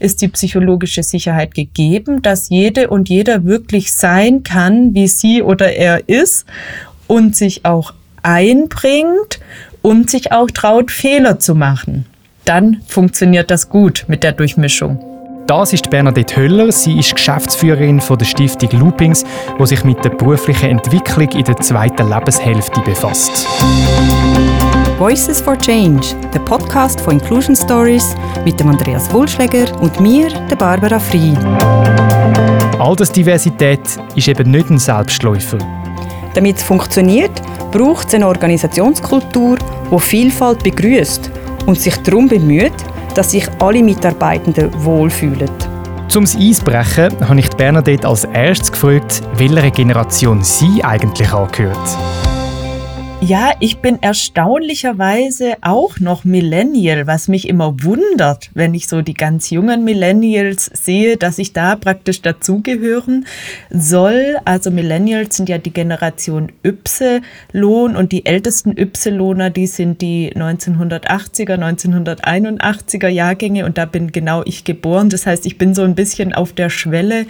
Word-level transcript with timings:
ist 0.00 0.22
die 0.22 0.28
psychologische 0.28 1.02
Sicherheit 1.02 1.54
gegeben, 1.54 2.22
dass 2.22 2.50
jede 2.50 2.88
und 2.88 3.08
jeder 3.08 3.44
wirklich 3.44 3.92
sein 3.92 4.44
kann, 4.44 4.94
wie 4.94 5.08
sie 5.08 5.42
oder 5.42 5.72
er 5.72 6.08
ist 6.08 6.46
und 7.08 7.34
sich 7.34 7.64
auch 7.64 7.92
einbringt 8.22 9.40
und 9.82 10.08
sich 10.08 10.30
auch 10.30 10.50
traut, 10.50 10.92
Fehler 10.92 11.40
zu 11.40 11.56
machen. 11.56 12.06
Dann 12.44 12.80
funktioniert 12.86 13.50
das 13.50 13.68
gut 13.68 14.04
mit 14.06 14.22
der 14.22 14.32
Durchmischung. 14.32 15.04
Das 15.48 15.72
ist 15.72 15.90
Bernadette 15.90 16.36
Höller. 16.36 16.70
Sie 16.70 16.98
ist 16.98 17.14
Geschäftsführerin 17.14 18.00
von 18.00 18.18
der 18.18 18.26
Stiftung 18.26 18.70
Loopings, 18.78 19.24
die 19.58 19.66
sich 19.66 19.82
mit 19.82 20.04
der 20.04 20.10
beruflichen 20.10 20.70
Entwicklung 20.70 21.30
in 21.30 21.44
der 21.44 21.56
zweiten 21.56 22.08
Lebenshälfte 22.08 22.80
befasst. 22.82 23.48
Voices 24.98 25.40
for 25.40 25.56
Change, 25.56 26.16
der 26.34 26.40
Podcast 26.40 27.00
von 27.00 27.20
Inclusion 27.20 27.54
Stories 27.54 28.16
mit 28.44 28.58
dem 28.58 28.68
Andreas 28.68 29.12
Wulschläger 29.12 29.80
und 29.80 30.00
mir, 30.00 30.28
der 30.50 30.56
Barbara 30.56 30.98
Frei. 30.98 31.34
Altersdiversität 32.80 33.80
ist 34.16 34.26
eben 34.26 34.50
nicht 34.50 34.70
ein 34.70 34.78
Selbstläufer. 34.78 35.58
Damit 36.34 36.56
es 36.56 36.64
funktioniert, 36.64 37.30
braucht 37.70 38.08
es 38.08 38.14
eine 38.14 38.26
Organisationskultur, 38.26 39.58
die 39.88 40.00
Vielfalt 40.00 40.64
begrüßt 40.64 41.30
und 41.66 41.78
sich 41.78 41.96
darum 41.98 42.26
bemüht, 42.26 42.74
dass 43.14 43.30
sich 43.30 43.48
alle 43.60 43.84
Mitarbeitenden 43.84 44.72
wohlfühlen. 44.82 45.48
Zum 46.08 46.24
Eisbrechen 46.24 47.28
habe 47.28 47.38
ich 47.38 47.48
Bernadette 47.50 48.08
als 48.08 48.24
erstes 48.24 48.72
gefragt, 48.72 49.22
welcher 49.36 49.70
Generation 49.70 50.42
sie 50.42 50.82
eigentlich 50.82 51.32
angehört. 51.32 52.27
Ja, 53.20 53.52
ich 53.58 53.78
bin 53.78 54.00
erstaunlicherweise 54.00 55.56
auch 55.60 55.98
noch 55.98 56.22
Millennial, 56.24 57.08
was 57.08 57.26
mich 57.26 57.48
immer 57.48 57.74
wundert, 57.82 58.48
wenn 58.54 58.74
ich 58.74 58.86
so 58.86 59.02
die 59.02 59.14
ganz 59.14 59.50
jungen 59.50 59.82
Millennials 59.82 60.70
sehe, 60.72 61.16
dass 61.16 61.38
ich 61.38 61.52
da 61.52 61.74
praktisch 61.74 62.22
dazugehören 62.22 63.26
soll. 63.70 64.36
Also 64.44 64.70
Millennials 64.70 65.36
sind 65.36 65.48
ja 65.48 65.58
die 65.58 65.72
Generation 65.72 66.52
Y-Lohn 66.64 67.96
und 67.96 68.12
die 68.12 68.24
ältesten 68.24 68.78
Y-Lohner, 68.78 69.50
die 69.50 69.66
sind 69.66 70.00
die 70.00 70.32
1980er, 70.34 71.58
1981er 71.58 73.08
Jahrgänge 73.08 73.66
und 73.66 73.78
da 73.78 73.84
bin 73.84 74.12
genau 74.12 74.42
ich 74.44 74.62
geboren. 74.62 75.10
Das 75.10 75.26
heißt, 75.26 75.44
ich 75.44 75.58
bin 75.58 75.74
so 75.74 75.82
ein 75.82 75.96
bisschen 75.96 76.32
auf 76.32 76.52
der 76.52 76.70
Schwelle 76.70 77.26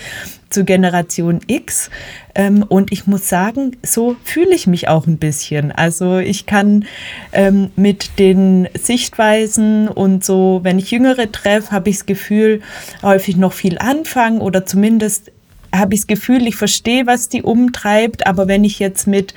zu 0.51 0.65
Generation 0.65 1.41
X. 1.47 1.91
Ähm, 2.35 2.65
und 2.67 2.93
ich 2.93 3.07
muss 3.07 3.29
sagen, 3.29 3.77
so 3.83 4.17
fühle 4.25 4.55
ich 4.55 4.67
mich 4.67 4.89
auch 4.89 5.07
ein 5.07 5.19
bisschen. 5.19 5.73
Also 5.73 6.19
ich 6.19 6.47
kann 6.47 6.87
ähm, 7.33 7.71
mit 7.77 8.19
den 8.19 8.69
Sichtweisen 8.75 9.89
und 9.89 10.25
so, 10.25 10.61
wenn 10.63 10.79
ich 10.79 10.91
Jüngere 10.91 11.31
treffe, 11.31 11.73
habe 11.73 11.91
ich 11.91 11.99
das 11.99 12.07
Gefühl, 12.07 12.61
häufig 13.03 13.37
noch 13.37 13.53
viel 13.53 13.79
anfangen 13.79 14.41
oder 14.41 14.65
zumindest 14.67 15.33
habe 15.75 15.95
ich 15.95 16.01
das 16.01 16.07
Gefühl, 16.07 16.47
ich 16.47 16.57
verstehe, 16.57 17.07
was 17.07 17.29
die 17.29 17.43
umtreibt. 17.43 18.27
Aber 18.27 18.49
wenn 18.49 18.65
ich 18.65 18.79
jetzt 18.79 19.07
mit 19.07 19.35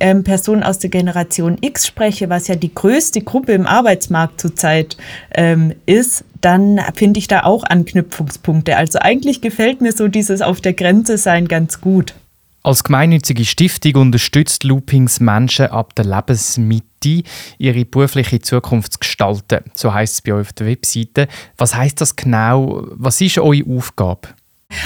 ähm, 0.00 0.24
Personen 0.24 0.62
aus 0.62 0.78
der 0.78 0.90
Generation 0.90 1.58
X 1.60 1.86
spreche, 1.86 2.28
was 2.28 2.48
ja 2.48 2.56
die 2.56 2.74
größte 2.74 3.20
Gruppe 3.20 3.52
im 3.52 3.66
Arbeitsmarkt 3.66 4.40
zurzeit 4.40 4.96
ähm, 5.34 5.74
ist, 5.86 6.24
dann 6.40 6.80
finde 6.94 7.18
ich 7.18 7.28
da 7.28 7.44
auch 7.44 7.64
Anknüpfungspunkte. 7.64 8.76
Also 8.76 8.98
eigentlich 9.00 9.40
gefällt 9.40 9.80
mir 9.80 9.92
so 9.92 10.08
dieses 10.08 10.42
auf 10.42 10.60
der 10.60 10.72
Grenze 10.72 11.18
sein 11.18 11.48
ganz 11.48 11.80
gut. 11.80 12.14
Als 12.62 12.84
gemeinnützige 12.84 13.46
Stiftung 13.46 13.94
unterstützt 13.94 14.64
Loopings 14.64 15.18
Menschen 15.18 15.66
ab 15.66 15.94
der 15.94 16.04
Lebensmitte, 16.04 17.22
ihre 17.56 17.84
berufliche 17.86 18.40
Zukunft 18.40 18.92
zu 18.92 18.98
gestalten. 18.98 19.70
So 19.72 19.94
heißt 19.94 20.14
es 20.14 20.22
bei 20.22 20.34
euch 20.34 20.42
auf 20.42 20.52
der 20.52 20.66
Webseite. 20.66 21.28
Was 21.56 21.74
heißt 21.74 22.00
das 22.00 22.16
genau? 22.16 22.86
Was 22.90 23.20
ist 23.22 23.38
eure 23.38 23.64
Aufgabe? 23.66 24.28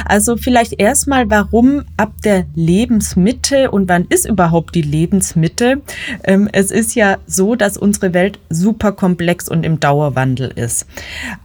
Also 0.04 0.36
vielleicht 0.36 0.80
erstmal, 0.80 1.30
warum 1.30 1.84
ab 1.96 2.12
der 2.24 2.46
Lebensmitte 2.54 3.70
und 3.70 3.88
wann 3.88 4.06
ist 4.08 4.27
überhaupt 4.27 4.74
die 4.74 4.82
Lebensmitte? 4.82 5.82
Ähm, 6.24 6.48
es 6.52 6.70
ist 6.70 6.95
ja 6.95 7.18
so, 7.27 7.55
dass 7.55 7.77
unsere 7.77 8.14
Welt 8.14 8.39
super 8.48 8.92
komplex 8.92 9.48
und 9.48 9.64
im 9.64 9.80
Dauerwandel 9.80 10.52
ist. 10.55 10.86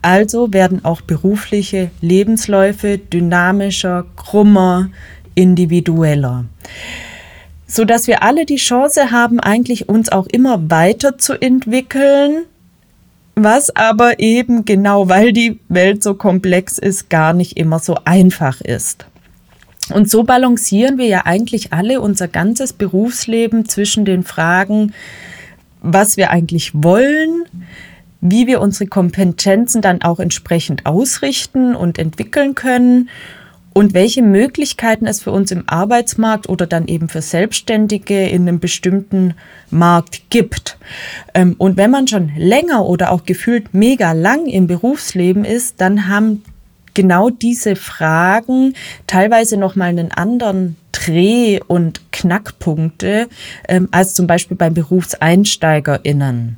Also 0.02 0.54
werden 0.54 0.86
auch 0.86 1.02
berufliche 1.02 1.92
Lebensläufe 2.02 2.98
dynamischer, 2.98 4.06
krummer, 4.16 4.90
individueller 5.36 6.46
so 7.70 7.86
dass 7.86 8.08
wir 8.08 8.24
alle 8.24 8.46
die 8.46 8.56
Chance 8.56 9.12
haben, 9.12 9.40
eigentlich 9.40 9.88
uns 9.88 10.12
auch 10.12 10.26
immer 10.26 10.72
weiterzuentwickeln, 10.72 12.46
was 13.44 13.76
aber 13.76 14.20
eben 14.20 14.66
genau, 14.66 15.10
weil 15.10 15.34
die 15.34 15.60
Welt 15.70 16.04
so 16.04 16.14
komplex 16.14 16.78
ist, 16.78 17.10
gar 17.10 17.34
nicht 17.34 17.58
immer 17.58 17.80
so 17.80 17.98
einfach 18.06 18.62
ist. 18.62 19.06
Und 19.94 20.10
so 20.10 20.24
balancieren 20.24 20.98
wir 20.98 21.08
ja 21.08 21.26
eigentlich 21.26 21.74
alle 21.74 22.02
unser 22.02 22.28
ganzes 22.28 22.74
Berufsleben 22.74 23.68
zwischen 23.68 24.06
den 24.06 24.24
Fragen, 24.24 24.94
was 25.82 26.18
wir 26.18 26.30
eigentlich 26.30 26.72
wollen, 26.74 27.46
wie 28.22 28.48
wir 28.48 28.62
unsere 28.62 28.88
Kompetenzen 28.88 29.82
dann 29.82 30.02
auch 30.02 30.20
entsprechend 30.20 30.86
ausrichten 30.86 31.76
und 31.76 31.98
entwickeln 31.98 32.54
können 32.54 33.10
und 33.80 33.94
welche 33.94 34.22
Möglichkeiten 34.22 35.08
es 35.08 35.22
für 35.22 35.32
uns 35.32 35.52
im 35.52 35.64
Arbeitsmarkt 35.66 36.50
oder 36.50 36.68
dann 36.68 36.90
eben 36.90 37.08
für 37.08 37.22
Selbstständige 37.22 38.28
in 38.28 38.42
einem 38.42 38.60
bestimmten 38.60 39.36
Markt 39.72 40.24
gibt. 40.30 40.78
Ähm, 41.34 41.56
und 41.58 41.78
wenn 41.78 41.90
man 41.90 42.06
schon 42.06 42.30
länger 42.36 42.86
oder 42.86 43.10
auch 43.10 43.24
gefühlt 43.24 43.74
mega 43.74 44.12
lang 44.12 44.48
im 44.48 44.68
Berufsleben 44.68 45.46
ist, 45.46 45.80
dann 45.80 46.10
haben 46.10 46.44
genau 46.94 47.30
diese 47.30 47.78
Fragen 47.78 48.74
teilweise 49.08 49.56
nochmal 49.56 49.88
einen 49.88 50.12
anderen 50.12 50.76
Dreh- 50.92 51.62
und 51.66 52.02
Knackpunkte 52.12 53.30
ähm, 53.70 53.88
als 53.92 54.14
zum 54.14 54.28
Beispiel 54.28 54.58
beim 54.58 54.74
BerufseinsteigerInnen. 54.74 56.58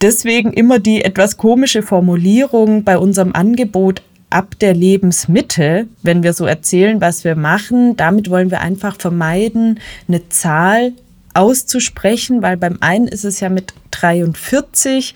Deswegen 0.00 0.54
immer 0.54 0.78
die 0.78 1.04
etwas 1.04 1.36
komische 1.36 1.82
Formulierung 1.82 2.84
bei 2.84 2.96
unserem 2.96 3.34
Angebot 3.34 4.00
ab 4.32 4.58
der 4.60 4.74
Lebensmitte, 4.74 5.86
wenn 6.02 6.22
wir 6.22 6.32
so 6.32 6.46
erzählen, 6.46 7.00
was 7.00 7.24
wir 7.24 7.36
machen, 7.36 7.96
damit 7.96 8.30
wollen 8.30 8.50
wir 8.50 8.60
einfach 8.60 8.96
vermeiden, 8.98 9.80
eine 10.08 10.28
Zahl 10.28 10.92
auszusprechen, 11.34 12.42
weil 12.42 12.56
beim 12.56 12.78
einen 12.80 13.08
ist 13.08 13.24
es 13.24 13.40
ja 13.40 13.48
mit 13.48 13.72
43, 13.90 15.14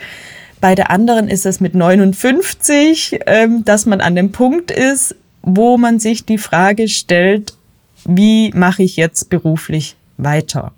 bei 0.60 0.74
der 0.74 0.90
anderen 0.90 1.28
ist 1.28 1.46
es 1.46 1.60
mit 1.60 1.74
59, 1.74 3.20
ähm, 3.26 3.64
dass 3.64 3.86
man 3.86 4.00
an 4.00 4.14
dem 4.14 4.32
Punkt 4.32 4.70
ist, 4.70 5.14
wo 5.42 5.76
man 5.76 6.00
sich 6.00 6.24
die 6.24 6.38
Frage 6.38 6.88
stellt, 6.88 7.54
wie 8.04 8.50
mache 8.54 8.82
ich 8.82 8.96
jetzt 8.96 9.28
beruflich 9.28 9.96
weiter? 10.16 10.72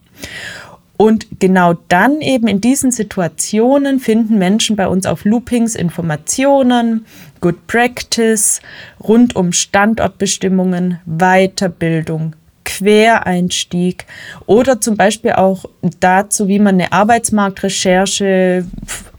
Und 0.99 1.29
genau 1.39 1.75
dann 1.87 2.21
eben 2.21 2.49
in 2.49 2.61
diesen 2.61 2.91
Situationen 2.91 4.01
finden 4.01 4.37
Menschen 4.37 4.75
bei 4.75 4.89
uns 4.89 5.07
auf 5.07 5.25
Loopings 5.25 5.77
Informationen, 5.77 7.07
Good 7.41 7.69
Practice 7.69 8.61
rund 9.01 9.37
um 9.37 9.53
Standortbestimmungen, 9.53 10.99
Weiterbildung, 11.07 12.35
Quereinstieg 12.69 14.05
oder 14.45 14.79
zum 14.79 14.97
Beispiel 14.97 15.33
auch 15.33 15.65
dazu, 16.01 16.49
wie 16.49 16.59
man 16.59 16.75
eine 16.75 16.93
Arbeitsmarktrecherche 16.93 18.67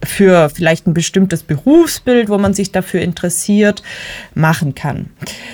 für 0.05 0.49
vielleicht 0.49 0.85
ein 0.85 0.93
bestimmtes 0.93 1.41
Berufsbild, 1.41 2.29
wo 2.29 2.37
man 2.37 2.53
sich 2.53 2.71
dafür 2.71 3.01
interessiert, 3.01 3.81
machen 4.35 4.75
kann. 4.75 5.09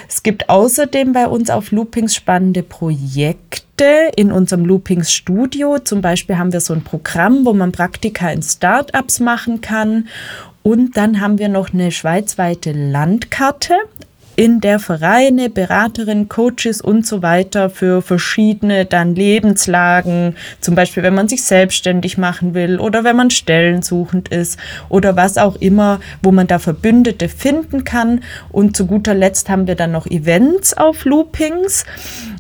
Es 0.09 0.23
gibt 0.23 0.49
außerdem 0.49 1.13
bei 1.13 1.27
uns 1.27 1.49
auf 1.49 1.71
Loopings 1.71 2.13
spannende 2.13 2.63
Projekte 2.63 4.11
in 4.17 4.31
unserem 4.31 4.65
Loopings 4.65 5.13
Studio. 5.13 5.79
Zum 5.79 6.01
Beispiel 6.01 6.37
haben 6.37 6.51
wir 6.51 6.59
so 6.59 6.73
ein 6.73 6.83
Programm, 6.83 7.45
wo 7.45 7.53
man 7.53 7.71
Praktika 7.71 8.29
in 8.29 8.43
Startups 8.43 9.21
machen 9.21 9.61
kann. 9.61 10.09
Und 10.63 10.97
dann 10.97 11.21
haben 11.21 11.39
wir 11.39 11.47
noch 11.47 11.73
eine 11.73 11.91
schweizweite 11.91 12.73
Landkarte 12.73 13.75
in 14.35 14.61
der 14.61 14.79
Vereine, 14.79 15.49
Beraterinnen, 15.49 16.29
Coaches 16.29 16.81
und 16.81 17.05
so 17.05 17.21
weiter 17.21 17.69
für 17.69 18.01
verschiedene 18.01 18.85
dann 18.85 19.15
Lebenslagen, 19.15 20.35
zum 20.61 20.75
Beispiel 20.75 21.03
wenn 21.03 21.15
man 21.15 21.27
sich 21.27 21.43
selbstständig 21.43 22.17
machen 22.17 22.53
will 22.53 22.79
oder 22.79 23.03
wenn 23.03 23.15
man 23.15 23.29
stellensuchend 23.29 24.29
ist 24.29 24.59
oder 24.89 25.15
was 25.15 25.37
auch 25.37 25.55
immer, 25.57 25.99
wo 26.21 26.31
man 26.31 26.47
da 26.47 26.59
Verbündete 26.59 27.29
finden 27.29 27.83
kann. 27.83 28.21
Und 28.49 28.75
zu 28.75 28.85
guter 28.85 29.13
Letzt 29.13 29.49
haben 29.49 29.67
wir 29.67 29.75
dann 29.75 29.91
noch 29.91 30.07
Events 30.07 30.75
auf 30.75 31.05
Loopings. 31.05 31.85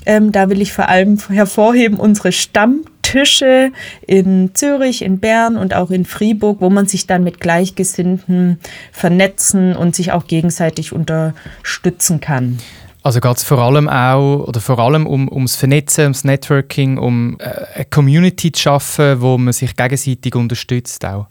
Ähm, 0.05 0.31
da 0.31 0.49
will 0.49 0.61
ich 0.61 0.73
vor 0.73 0.89
allem 0.89 1.17
hervorheben 1.29 1.97
unsere 1.99 2.31
Stamm 2.31 2.85
Tische 3.05 3.71
in 4.07 4.55
Zürich, 4.55 5.03
in 5.03 5.19
Bern 5.19 5.57
und 5.57 5.75
auch 5.75 5.91
in 5.91 6.05
Fribourg, 6.05 6.59
wo 6.59 6.71
man 6.71 6.87
sich 6.87 7.05
dann 7.05 7.23
mit 7.23 7.39
Gleichgesinnten 7.39 8.59
vernetzen 8.91 9.75
und 9.75 9.95
sich 9.95 10.11
auch 10.11 10.25
gegenseitig 10.25 10.91
unterstützen 10.91 12.19
kann. 12.19 12.57
Also 13.05 13.19
geht 13.19 13.37
es 13.37 13.43
vor 13.43 13.59
allem 13.59 13.87
auch 13.87 14.47
oder 14.47 14.59
vor 14.59 14.79
allem 14.79 15.05
um, 15.05 15.31
ums 15.31 15.55
Vernetzen, 15.55 16.05
ums 16.05 16.23
Networking, 16.23 16.97
um 16.97 17.37
äh, 17.39 17.75
eine 17.75 17.85
Community 17.85 18.51
zu 18.51 18.63
schaffen, 18.63 19.21
wo 19.21 19.37
man 19.37 19.53
sich 19.53 19.75
gegenseitig 19.75 20.33
unterstützt 20.33 21.05
auch? 21.05 21.27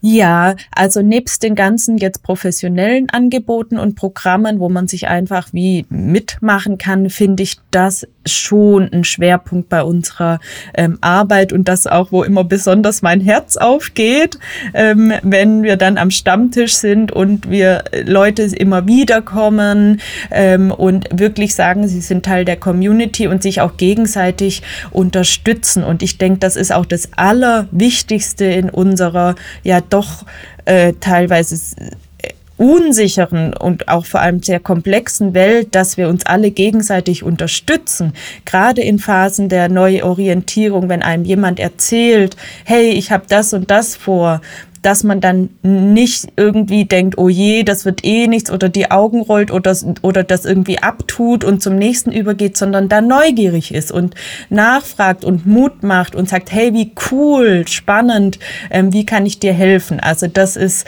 Ja, 0.00 0.54
also 0.70 1.02
nebst 1.02 1.42
den 1.42 1.56
ganzen 1.56 1.98
jetzt 1.98 2.22
professionellen 2.22 3.10
Angeboten 3.10 3.78
und 3.78 3.96
Programmen, 3.96 4.60
wo 4.60 4.68
man 4.68 4.86
sich 4.86 5.08
einfach 5.08 5.48
wie 5.50 5.86
mitmachen 5.88 6.78
kann, 6.78 7.10
finde 7.10 7.42
ich 7.42 7.56
das 7.72 8.06
schon 8.24 8.88
ein 8.92 9.02
Schwerpunkt 9.02 9.68
bei 9.68 9.82
unserer 9.82 10.38
ähm, 10.74 10.98
Arbeit 11.00 11.52
und 11.52 11.66
das 11.66 11.88
auch, 11.88 12.12
wo 12.12 12.22
immer 12.22 12.44
besonders 12.44 13.02
mein 13.02 13.20
Herz 13.20 13.56
aufgeht, 13.56 14.38
ähm, 14.72 15.12
wenn 15.22 15.64
wir 15.64 15.76
dann 15.76 15.98
am 15.98 16.12
Stammtisch 16.12 16.74
sind 16.74 17.10
und 17.10 17.50
wir 17.50 17.82
Leute 18.04 18.42
immer 18.42 18.86
wieder 18.86 19.20
kommen 19.20 20.00
ähm, 20.30 20.70
und 20.70 21.07
wirklich 21.12 21.54
sagen, 21.54 21.88
sie 21.88 22.00
sind 22.00 22.24
Teil 22.24 22.44
der 22.44 22.56
Community 22.56 23.26
und 23.26 23.42
sich 23.42 23.60
auch 23.60 23.76
gegenseitig 23.76 24.62
unterstützen. 24.90 25.84
Und 25.84 26.02
ich 26.02 26.18
denke, 26.18 26.40
das 26.40 26.56
ist 26.56 26.72
auch 26.72 26.86
das 26.86 27.10
Allerwichtigste 27.16 28.44
in 28.44 28.70
unserer 28.70 29.34
ja 29.62 29.80
doch 29.80 30.24
äh, 30.64 30.94
teilweise 31.00 31.56
unsicheren 32.58 33.54
und 33.54 33.88
auch 33.88 34.04
vor 34.04 34.20
allem 34.20 34.42
sehr 34.42 34.60
komplexen 34.60 35.32
Welt, 35.32 35.74
dass 35.74 35.96
wir 35.96 36.08
uns 36.08 36.26
alle 36.26 36.50
gegenseitig 36.50 37.22
unterstützen. 37.22 38.12
Gerade 38.44 38.82
in 38.82 38.98
Phasen 38.98 39.48
der 39.48 39.68
Neuorientierung, 39.68 40.88
wenn 40.88 41.02
einem 41.02 41.24
jemand 41.24 41.60
erzählt, 41.60 42.36
hey, 42.64 42.90
ich 42.90 43.12
habe 43.12 43.24
das 43.28 43.54
und 43.54 43.70
das 43.70 43.96
vor, 43.96 44.40
dass 44.82 45.04
man 45.04 45.20
dann 45.20 45.50
nicht 45.62 46.28
irgendwie 46.36 46.84
denkt, 46.84 47.18
oh 47.18 47.28
je, 47.28 47.62
das 47.62 47.84
wird 47.84 48.04
eh 48.04 48.26
nichts 48.26 48.50
oder 48.50 48.68
die 48.68 48.90
Augen 48.90 49.20
rollt 49.20 49.50
oder, 49.50 49.76
oder 50.02 50.24
das 50.24 50.44
irgendwie 50.44 50.78
abtut 50.78 51.44
und 51.44 51.62
zum 51.62 51.76
nächsten 51.76 52.12
übergeht, 52.12 52.56
sondern 52.56 52.88
da 52.88 53.00
neugierig 53.00 53.74
ist 53.74 53.92
und 53.92 54.14
nachfragt 54.50 55.24
und 55.24 55.46
Mut 55.46 55.82
macht 55.82 56.14
und 56.14 56.28
sagt, 56.28 56.52
hey, 56.52 56.74
wie 56.74 56.92
cool, 57.10 57.66
spannend, 57.66 58.38
ähm, 58.70 58.92
wie 58.92 59.06
kann 59.06 59.26
ich 59.26 59.38
dir 59.38 59.52
helfen? 59.52 60.00
Also 60.00 60.26
das 60.26 60.56
ist 60.56 60.86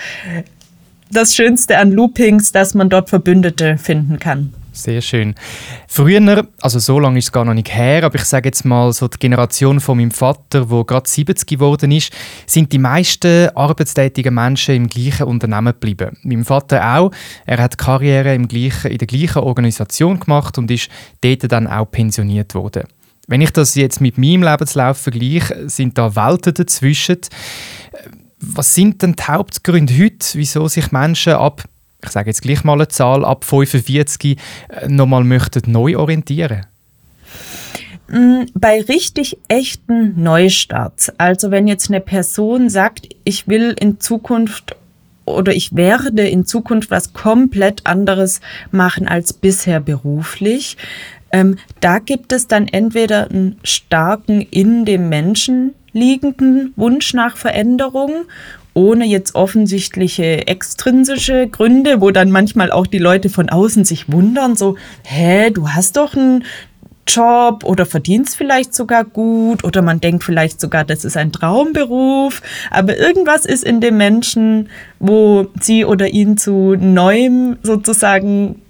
das 1.10 1.34
Schönste 1.34 1.78
an 1.78 1.90
Loopings, 1.90 2.52
dass 2.52 2.74
man 2.74 2.88
dort 2.88 3.08
Verbündete 3.08 3.78
finden 3.78 4.18
kann. 4.18 4.52
Sehr 4.72 5.00
schön. 5.00 5.34
Früher, 5.88 6.46
also 6.60 6.78
so 6.78 7.00
lange 7.00 7.18
ist 7.18 7.26
es 7.26 7.32
gar 7.32 7.44
noch 7.44 7.54
nicht 7.54 7.74
her, 7.74 8.04
aber 8.04 8.14
ich 8.14 8.24
sage 8.24 8.48
jetzt 8.48 8.64
mal 8.64 8.92
so 8.92 9.08
die 9.08 9.18
Generation 9.18 9.80
von 9.80 9.98
meinem 9.98 10.12
Vater, 10.12 10.70
wo 10.70 10.84
gerade 10.84 11.08
70 11.08 11.46
geworden 11.46 11.90
ist, 11.90 12.12
sind 12.46 12.72
die 12.72 12.78
meisten 12.78 13.48
arbeitstätigen 13.56 14.32
Menschen 14.32 14.76
im 14.76 14.88
gleichen 14.88 15.24
Unternehmen 15.26 15.72
geblieben. 15.72 16.16
Mein 16.22 16.44
Vater 16.44 16.96
auch. 16.96 17.10
Er 17.46 17.58
hat 17.58 17.78
Karriere 17.78 18.34
im 18.34 18.46
gleichen, 18.46 18.92
in 18.92 18.98
der 18.98 19.08
gleichen 19.08 19.38
Organisation 19.38 20.20
gemacht 20.20 20.56
und 20.56 20.70
ist 20.70 20.88
dort 21.20 21.50
dann 21.50 21.66
auch 21.66 21.90
pensioniert 21.90 22.54
worden. 22.54 22.84
Wenn 23.26 23.40
ich 23.40 23.50
das 23.50 23.74
jetzt 23.74 24.00
mit 24.00 24.18
meinem 24.18 24.42
Lebenslauf 24.42 24.98
vergleiche, 24.98 25.68
sind 25.68 25.98
da 25.98 26.14
Welten 26.16 26.54
dazwischen. 26.54 27.18
Was 28.40 28.74
sind 28.74 29.02
denn 29.02 29.14
die 29.14 29.22
Hauptgründe 29.22 29.96
heute, 29.98 30.26
wieso 30.34 30.66
sich 30.66 30.90
Menschen 30.90 31.34
ab 31.34 31.64
ich 32.02 32.10
sage 32.10 32.30
jetzt 32.30 32.42
gleich 32.42 32.64
mal 32.64 32.74
eine 32.74 32.88
Zahl, 32.88 33.24
ab 33.24 33.44
45 33.44 34.36
äh, 34.68 34.88
nochmal 34.88 35.24
möchten 35.24 35.70
neu 35.70 35.96
orientieren? 35.96 36.66
Mm, 38.08 38.42
bei 38.54 38.80
richtig 38.80 39.38
echten 39.48 40.20
Neustarts, 40.20 41.12
also 41.18 41.50
wenn 41.50 41.68
jetzt 41.68 41.90
eine 41.90 42.00
Person 42.00 42.68
sagt, 42.68 43.08
ich 43.24 43.46
will 43.46 43.74
in 43.78 44.00
Zukunft 44.00 44.76
oder 45.26 45.54
ich 45.54 45.76
werde 45.76 46.26
in 46.26 46.44
Zukunft 46.44 46.90
was 46.90 47.12
komplett 47.12 47.86
anderes 47.86 48.40
machen 48.72 49.06
als 49.06 49.32
bisher 49.32 49.78
beruflich, 49.78 50.76
ähm, 51.32 51.56
da 51.78 52.00
gibt 52.00 52.32
es 52.32 52.48
dann 52.48 52.66
entweder 52.66 53.30
einen 53.30 53.60
starken 53.62 54.40
in 54.40 54.84
dem 54.84 55.08
Menschen 55.08 55.74
liegenden 55.92 56.72
Wunsch 56.76 57.14
nach 57.14 57.36
Veränderung 57.36 58.24
ohne 58.74 59.06
jetzt 59.06 59.34
offensichtliche 59.34 60.46
extrinsische 60.46 61.48
Gründe, 61.48 62.00
wo 62.00 62.10
dann 62.10 62.30
manchmal 62.30 62.70
auch 62.70 62.86
die 62.86 62.98
Leute 62.98 63.28
von 63.28 63.48
außen 63.48 63.84
sich 63.84 64.10
wundern, 64.12 64.56
so, 64.56 64.76
hä, 65.04 65.50
du 65.50 65.68
hast 65.68 65.96
doch 65.96 66.14
einen 66.14 66.44
Job 67.06 67.64
oder 67.64 67.86
verdienst 67.86 68.36
vielleicht 68.36 68.74
sogar 68.74 69.04
gut 69.04 69.64
oder 69.64 69.82
man 69.82 70.00
denkt 70.00 70.22
vielleicht 70.22 70.60
sogar, 70.60 70.84
das 70.84 71.04
ist 71.04 71.16
ein 71.16 71.32
Traumberuf, 71.32 72.40
aber 72.70 72.96
irgendwas 72.96 73.46
ist 73.46 73.64
in 73.64 73.80
dem 73.80 73.96
Menschen, 73.96 74.68
wo 75.00 75.48
sie 75.60 75.84
oder 75.84 76.08
ihn 76.08 76.36
zu 76.36 76.76
neuem 76.76 77.56
sozusagen, 77.62 78.62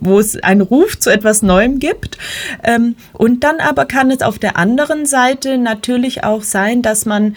wo 0.00 0.18
es 0.18 0.42
einen 0.42 0.62
Ruf 0.62 0.98
zu 0.98 1.10
etwas 1.10 1.42
Neuem 1.42 1.78
gibt. 1.78 2.16
Ähm, 2.64 2.94
und 3.12 3.44
dann 3.44 3.60
aber 3.60 3.84
kann 3.84 4.10
es 4.10 4.22
auf 4.22 4.38
der 4.38 4.56
anderen 4.56 5.04
Seite 5.04 5.58
natürlich 5.58 6.24
auch 6.24 6.42
sein, 6.42 6.82
dass 6.82 7.04
man 7.04 7.36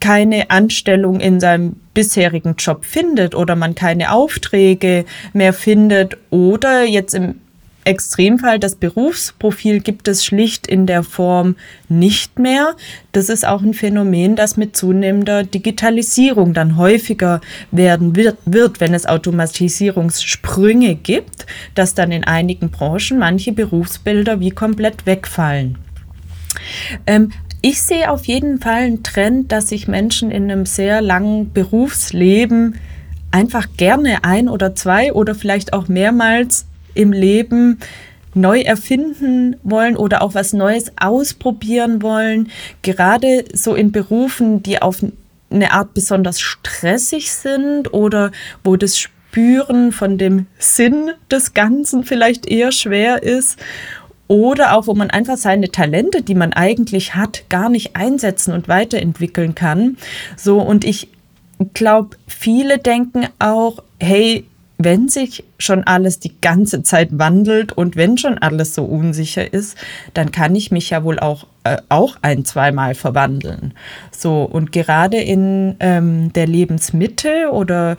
keine 0.00 0.50
Anstellung 0.50 1.20
in 1.20 1.40
seinem 1.40 1.76
bisherigen 1.94 2.54
Job 2.56 2.84
findet 2.84 3.34
oder 3.34 3.56
man 3.56 3.74
keine 3.74 4.12
Aufträge 4.12 5.04
mehr 5.32 5.52
findet 5.52 6.16
oder 6.30 6.84
jetzt 6.84 7.14
im 7.14 7.36
Extremfall 7.84 8.58
das 8.58 8.76
Berufsprofil 8.76 9.80
gibt 9.80 10.06
es 10.06 10.24
schlicht 10.24 10.66
in 10.66 10.86
der 10.86 11.02
Form 11.02 11.56
nicht 11.88 12.38
mehr. 12.38 12.76
Das 13.12 13.28
ist 13.28 13.46
auch 13.46 13.62
ein 13.62 13.74
Phänomen, 13.74 14.36
das 14.36 14.56
mit 14.56 14.76
zunehmender 14.76 15.44
Digitalisierung 15.44 16.52
dann 16.52 16.76
häufiger 16.76 17.40
werden 17.70 18.16
wird, 18.16 18.36
wird, 18.44 18.80
wenn 18.80 18.92
es 18.92 19.06
Automatisierungssprünge 19.06 20.94
gibt, 20.94 21.46
dass 21.74 21.94
dann 21.94 22.12
in 22.12 22.24
einigen 22.24 22.70
Branchen 22.70 23.18
manche 23.18 23.52
Berufsbilder 23.52 24.40
wie 24.40 24.50
komplett 24.50 25.06
wegfallen. 25.06 25.78
Ähm, 27.06 27.32
ich 27.62 27.82
sehe 27.82 28.10
auf 28.10 28.24
jeden 28.24 28.60
Fall 28.60 28.82
einen 28.82 29.02
Trend, 29.02 29.52
dass 29.52 29.68
sich 29.68 29.88
Menschen 29.88 30.30
in 30.30 30.50
einem 30.50 30.66
sehr 30.66 31.02
langen 31.02 31.52
Berufsleben 31.52 32.76
einfach 33.30 33.68
gerne 33.76 34.24
ein 34.24 34.48
oder 34.48 34.74
zwei 34.74 35.12
oder 35.12 35.34
vielleicht 35.34 35.72
auch 35.72 35.88
mehrmals 35.88 36.66
im 36.94 37.12
Leben 37.12 37.78
neu 38.34 38.60
erfinden 38.60 39.56
wollen 39.62 39.96
oder 39.96 40.22
auch 40.22 40.34
was 40.34 40.52
Neues 40.52 40.92
ausprobieren 40.98 42.02
wollen. 42.02 42.50
Gerade 42.82 43.44
so 43.52 43.74
in 43.74 43.92
Berufen, 43.92 44.62
die 44.62 44.80
auf 44.80 45.04
eine 45.50 45.72
Art 45.72 45.94
besonders 45.94 46.40
stressig 46.40 47.32
sind 47.32 47.92
oder 47.92 48.30
wo 48.62 48.76
das 48.76 48.98
Spüren 48.98 49.92
von 49.92 50.16
dem 50.16 50.46
Sinn 50.58 51.10
des 51.30 51.54
Ganzen 51.54 52.04
vielleicht 52.04 52.46
eher 52.46 52.72
schwer 52.72 53.22
ist 53.22 53.58
oder 54.30 54.76
auch, 54.76 54.86
wo 54.86 54.94
man 54.94 55.10
einfach 55.10 55.36
seine 55.36 55.72
Talente, 55.72 56.22
die 56.22 56.36
man 56.36 56.52
eigentlich 56.52 57.16
hat, 57.16 57.42
gar 57.48 57.68
nicht 57.68 57.96
einsetzen 57.96 58.54
und 58.54 58.68
weiterentwickeln 58.68 59.56
kann. 59.56 59.96
So, 60.36 60.60
und 60.60 60.84
ich 60.84 61.08
glaube, 61.74 62.16
viele 62.28 62.78
denken 62.78 63.26
auch, 63.40 63.82
hey, 63.98 64.44
wenn 64.78 65.08
sich 65.08 65.42
schon 65.58 65.82
alles 65.82 66.20
die 66.20 66.40
ganze 66.40 66.84
Zeit 66.84 67.08
wandelt 67.18 67.72
und 67.72 67.96
wenn 67.96 68.18
schon 68.18 68.38
alles 68.38 68.72
so 68.72 68.84
unsicher 68.84 69.52
ist, 69.52 69.76
dann 70.14 70.30
kann 70.30 70.54
ich 70.54 70.70
mich 70.70 70.90
ja 70.90 71.02
wohl 71.02 71.18
auch, 71.18 71.48
äh, 71.64 71.78
auch 71.88 72.16
ein, 72.22 72.44
zweimal 72.44 72.94
verwandeln. 72.94 73.74
So, 74.16 74.44
und 74.44 74.70
gerade 74.70 75.16
in 75.16 75.74
ähm, 75.80 76.32
der 76.34 76.46
Lebensmitte 76.46 77.50
oder 77.50 77.96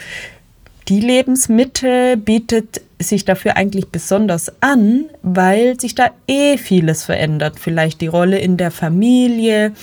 die 0.88 1.00
Lebensmitte 1.00 2.18
bietet 2.18 2.82
sich 3.00 3.26
dafür 3.26 3.58
eigentlich 3.58 3.90
besonders 3.90 4.52
an, 4.62 5.06
weil 5.22 5.80
sich 5.80 5.96
da 5.96 6.12
eh 6.28 6.58
vieles 6.58 7.04
verändert. 7.04 7.60
Vielleicht 7.60 8.02
die 8.02 8.08
Rolle 8.08 8.40
in 8.40 8.58
der 8.58 8.72
Familie, 8.72 9.74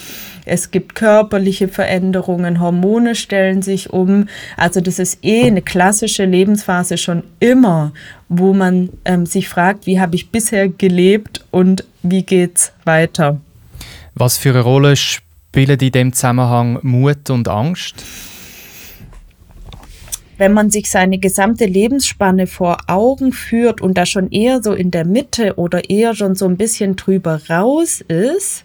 es 0.45 0.71
gibt 0.71 0.95
körperliche 0.95 1.69
Veränderungen, 1.69 2.61
Hormone 2.61 3.15
stellen 3.15 3.63
sich 3.63 3.93
um. 3.93 4.29
Also 4.57 4.81
das 4.81 4.99
ist 4.99 5.25
eh 5.25 5.47
eine 5.47 5.63
klassische 5.63 6.25
Lebensphase 6.25 6.97
schon 6.97 7.23
immer, 7.39 7.93
wo 8.29 8.55
man 8.55 8.91
ähm, 9.05 9.27
sich 9.27 9.49
fragt, 9.49 9.87
wie 9.87 10.01
habe 10.01 10.17
ich 10.17 10.31
bisher 10.31 10.69
gelebt 10.69 11.45
und 11.51 11.85
wie 12.03 12.23
geht's 12.23 12.73
weiter. 12.85 13.41
Was 14.15 14.39
für 14.39 14.51
eine 14.51 14.61
Rolle 14.61 14.97
spielen 14.97 15.79
in 15.79 15.93
dem 15.93 16.13
Zusammenhang 16.13 16.79
Mut 16.83 17.31
und 17.31 17.49
Angst? 17.49 18.05
Wenn 20.39 20.53
man 20.53 20.71
sich 20.71 20.91
seine 20.91 21.19
gesamte 21.19 21.67
Lebensspanne 21.67 22.47
vor 22.47 22.79
Augen 22.87 23.33
führt 23.33 23.81
und 23.81 23.99
da 23.99 24.07
schon 24.07 24.31
eher 24.31 24.63
so 24.63 24.73
in 24.73 24.91
der 24.91 25.05
Mitte 25.05 25.57
oder 25.57 25.91
eher 25.91 26.15
schon 26.15 26.35
so 26.35 26.47
ein 26.47 26.57
bisschen 26.57 26.97
drüber 26.97 27.41
raus 27.51 28.01
ist, 28.01 28.65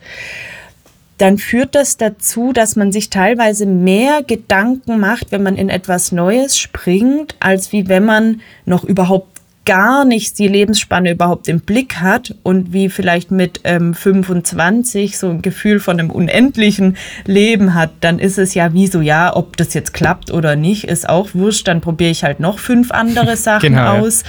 dann 1.18 1.38
führt 1.38 1.76
das 1.76 1.98
dazu, 1.98 2.54
dass 2.54 2.76
man 2.76 2.92
sich 2.92 3.10
teilweise 3.10 3.66
mehr 3.66 4.24
Gedanken 4.24 5.00
macht, 5.00 5.32
wenn 5.32 5.44
man 5.44 5.56
in 5.56 5.70
etwas 5.70 6.12
Neues 6.12 6.58
springt, 6.58 7.36
als 7.40 7.72
wie 7.72 7.88
wenn 7.88 8.06
man 8.06 8.42
noch 8.66 8.84
überhaupt 8.84 9.33
gar 9.66 10.06
nicht 10.06 10.38
die 10.40 10.48
Lebensspanne 10.48 11.12
überhaupt 11.12 11.48
im 11.48 11.62
Blick 11.62 11.98
hat 11.98 12.36
und 12.44 12.74
wie 12.74 12.90
vielleicht 12.90 13.32
mit 13.32 13.62
ähm, 13.64 13.94
25 13.94 15.18
so 15.18 15.30
ein 15.30 15.42
Gefühl 15.42 15.80
von 15.80 16.00
einem 16.00 16.10
unendlichen 16.10 16.98
Leben 17.26 17.74
hat, 17.74 17.92
dann 18.02 18.20
ist 18.20 18.38
es 18.38 18.54
ja 18.54 18.74
wie 18.74 18.88
so, 18.88 19.02
ja, 19.02 19.36
ob 19.36 19.58
das 19.58 19.74
jetzt 19.74 19.94
klappt 19.94 20.32
oder 20.32 20.56
nicht, 20.56 20.86
ist 20.86 21.08
auch 21.08 21.30
wurscht. 21.34 21.68
Dann 21.68 21.82
probiere 21.82 22.12
ich 22.12 22.24
halt 22.24 22.40
noch 22.40 22.60
fünf 22.60 22.92
andere 22.92 23.38
Sachen 23.38 23.74
genau, 23.74 24.00
aus. 24.00 24.24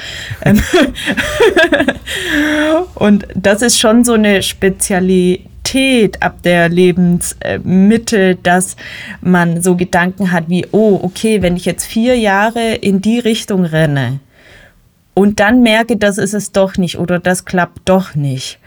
Ja. 0.45 0.53
Ähm, 0.53 0.63
und 2.95 3.27
das 3.35 3.63
ist 3.63 3.79
schon 3.79 4.05
so 4.05 4.13
eine 4.13 4.43
Spezialität 4.43 6.23
ab 6.23 6.43
der 6.45 6.69
Lebensmitte, 6.69 8.37
dass 8.37 8.77
man 9.21 9.63
so 9.63 9.77
Gedanken 9.77 10.31
hat 10.31 10.49
wie, 10.49 10.67
oh, 10.71 11.01
okay, 11.03 11.43
wenn 11.43 11.57
ich 11.57 11.65
jetzt 11.65 11.85
vier 11.85 12.17
Jahre 12.17 12.75
in 12.75 13.01
die 13.01 13.19
Richtung 13.19 13.65
renne, 13.65 14.21
und 15.15 15.41
dann 15.41 15.63
merke, 15.63 15.97
das 15.97 16.19
ist 16.19 16.35
es 16.35 16.53
doch 16.53 16.77
nicht 16.77 16.99
oder 16.99 17.19
das 17.19 17.45
klappt 17.45 17.89
doch 17.89 18.15
nicht, 18.15 18.59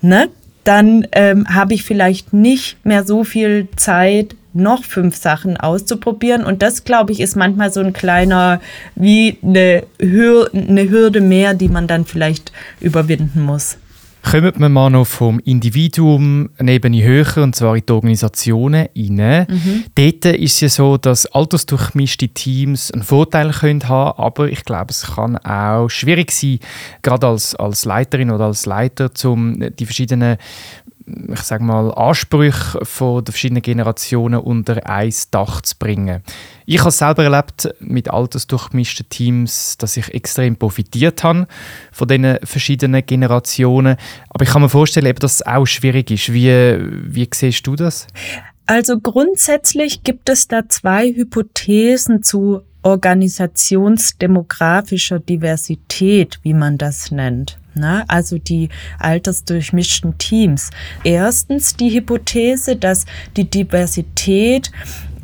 ne? 0.00 0.28
dann 0.64 1.06
ähm, 1.12 1.46
habe 1.52 1.74
ich 1.74 1.82
vielleicht 1.82 2.32
nicht 2.32 2.84
mehr 2.84 3.04
so 3.04 3.24
viel 3.24 3.68
Zeit, 3.76 4.36
noch 4.54 4.84
fünf 4.84 5.16
Sachen 5.16 5.56
auszuprobieren. 5.56 6.44
Und 6.44 6.62
das, 6.62 6.84
glaube 6.84 7.12
ich, 7.12 7.20
ist 7.20 7.36
manchmal 7.36 7.72
so 7.72 7.80
ein 7.80 7.92
kleiner, 7.92 8.60
wie 8.94 9.38
eine, 9.42 9.84
Hür 9.98 10.50
eine 10.52 10.88
Hürde 10.90 11.20
mehr, 11.20 11.54
die 11.54 11.68
man 11.68 11.86
dann 11.86 12.04
vielleicht 12.04 12.52
überwinden 12.80 13.42
muss. 13.42 13.78
Kommen 14.22 14.52
wir 14.56 14.68
mal 14.68 14.88
noch 14.88 15.06
vom 15.06 15.40
Individuum 15.40 16.50
eine 16.56 16.72
Ebene 16.72 17.02
höher, 17.02 17.42
und 17.42 17.56
zwar 17.56 17.76
in 17.76 17.82
die 17.86 17.92
Organisationen 17.92 18.86
rein. 18.96 19.46
Mhm. 19.48 19.84
Dort 19.94 20.24
ist 20.24 20.54
es 20.54 20.60
ja 20.60 20.68
so, 20.68 20.96
dass 20.96 21.26
altersdurchmischte 21.26 22.28
Teams 22.28 22.90
einen 22.92 23.02
Vorteil 23.02 23.50
können 23.50 23.88
haben 23.88 24.18
aber 24.22 24.48
ich 24.48 24.64
glaube, 24.64 24.90
es 24.90 25.14
kann 25.14 25.36
auch 25.38 25.88
schwierig 25.88 26.30
sein, 26.30 26.60
gerade 27.02 27.26
als, 27.26 27.54
als 27.56 27.84
Leiterin 27.84 28.30
oder 28.30 28.46
als 28.46 28.66
Leiter, 28.66 29.10
um 29.24 29.58
die 29.78 29.84
verschiedenen 29.84 30.36
ich 31.06 31.40
sage 31.40 31.64
mal, 31.64 31.92
Ansprüche 31.94 32.84
von 32.84 33.24
den 33.24 33.32
verschiedenen 33.32 33.62
Generationen 33.62 34.40
unter 34.40 34.86
ein 34.86 35.12
Dach 35.30 35.62
zu 35.62 35.76
bringen. 35.78 36.22
Ich 36.66 36.80
habe 36.80 36.90
selber 36.90 37.24
erlebt 37.24 37.74
mit 37.80 38.10
altersdurchmischten 38.10 39.08
Teams, 39.08 39.78
dass 39.78 39.96
ich 39.96 40.12
extrem 40.14 40.56
profitiert 40.56 41.24
habe 41.24 41.46
von 41.90 42.08
diesen 42.08 42.38
verschiedenen 42.44 43.04
Generationen. 43.04 43.96
Aber 44.30 44.44
ich 44.44 44.50
kann 44.50 44.62
mir 44.62 44.68
vorstellen, 44.68 45.14
dass 45.16 45.34
es 45.34 45.46
auch 45.46 45.66
schwierig 45.66 46.10
ist. 46.10 46.32
Wie, 46.32 46.48
wie 46.48 47.28
siehst 47.32 47.66
du 47.66 47.76
das? 47.76 48.06
Also 48.66 49.00
grundsätzlich 49.00 50.02
gibt 50.02 50.28
es 50.28 50.48
da 50.48 50.68
zwei 50.68 51.08
Hypothesen 51.08 52.22
zu 52.22 52.62
organisationsdemografischer 52.82 55.20
Diversität, 55.20 56.38
wie 56.42 56.54
man 56.54 56.78
das 56.78 57.10
nennt. 57.10 57.58
Ne? 57.74 58.04
Also 58.08 58.38
die 58.38 58.68
altersdurchmischten 58.98 60.18
Teams. 60.18 60.70
Erstens 61.04 61.76
die 61.76 61.90
Hypothese, 61.90 62.76
dass 62.76 63.06
die 63.36 63.48
Diversität 63.48 64.70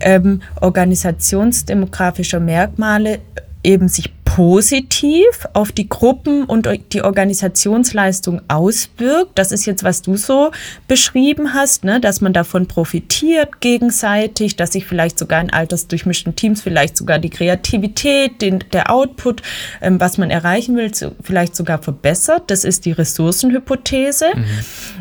ähm, 0.00 0.43
organisationsdemografischer 0.61 2.40
Merkmale 2.40 3.21
eben 3.62 3.88
sich 3.88 4.12
positiv 4.38 5.49
auf 5.52 5.73
die 5.73 5.88
Gruppen 5.88 6.45
und 6.45 6.68
die 6.92 7.02
Organisationsleistung 7.02 8.40
auswirkt. 8.47 9.37
Das 9.37 9.50
ist 9.50 9.66
jetzt, 9.66 9.83
was 9.83 10.00
du 10.00 10.16
so 10.16 10.52
beschrieben 10.87 11.54
hast, 11.54 11.83
ne? 11.83 12.00
dass 12.00 12.21
man 12.21 12.33
davon 12.33 12.68
profitiert 12.68 13.61
gegenseitig, 13.61 14.54
dass 14.54 14.75
sich 14.75 14.87
vielleicht 14.87 15.18
sogar 15.18 15.40
in 15.40 15.52
altersdurchmischten 15.52 16.37
Teams 16.37 16.62
vielleicht 16.62 16.97
sogar 16.97 17.18
die 17.18 17.30
Kreativität, 17.30 18.40
den, 18.40 18.62
der 18.73 18.92
Output, 18.92 19.42
ähm, 19.80 19.99
was 19.99 20.18
man 20.18 20.30
erreichen 20.30 20.76
will, 20.76 20.95
so, 20.95 21.16
vielleicht 21.21 21.57
sogar 21.57 21.83
verbessert. 21.83 22.45
Das 22.47 22.62
ist 22.62 22.85
die 22.85 22.92
Ressourcenhypothese. 22.92 24.26
Mhm. 24.37 24.45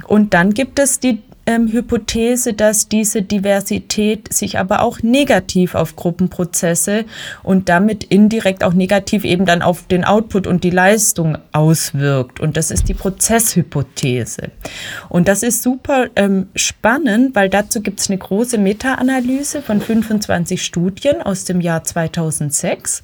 Und 0.08 0.34
dann 0.34 0.56
gibt 0.56 0.80
es 0.80 1.00
die 1.00 1.22
ähm, 1.48 1.72
Hypothese, 1.72 2.54
dass 2.54 2.90
diese 2.90 3.24
Diversität 3.24 4.32
sich 4.32 4.60
aber 4.60 4.82
auch 4.82 5.02
negativ 5.02 5.74
auf 5.74 5.96
Gruppenprozesse 5.96 7.06
und 7.42 7.70
damit 7.70 8.04
indirekt 8.04 8.64
auch 8.64 8.74
negativ 8.74 9.24
eben 9.24 9.46
dann 9.46 9.62
auf 9.62 9.88
den 9.88 10.04
Output 10.04 10.46
und 10.46 10.64
die 10.64 10.70
Leistung 10.70 11.38
auswirkt. 11.54 12.40
Und 12.40 12.58
das 12.58 12.70
ist 12.70 12.90
die 12.90 12.94
Prozesshypothese. 12.94 14.52
Und 15.10 15.28
das 15.28 15.42
ist 15.42 15.64
super 15.64 16.08
ähm, 16.16 16.50
spannend, 16.56 17.34
weil 17.36 17.50
dazu 17.50 17.82
gibt 17.82 18.02
es 18.02 18.10
eine 18.10 18.20
große 18.20 18.58
Meta-Analyse 18.58 19.62
von 19.62 19.82
25 19.82 20.64
Studien 20.64 21.22
aus 21.22 21.46
dem 21.46 21.62
Jahr 21.62 21.84
2006 21.84 23.04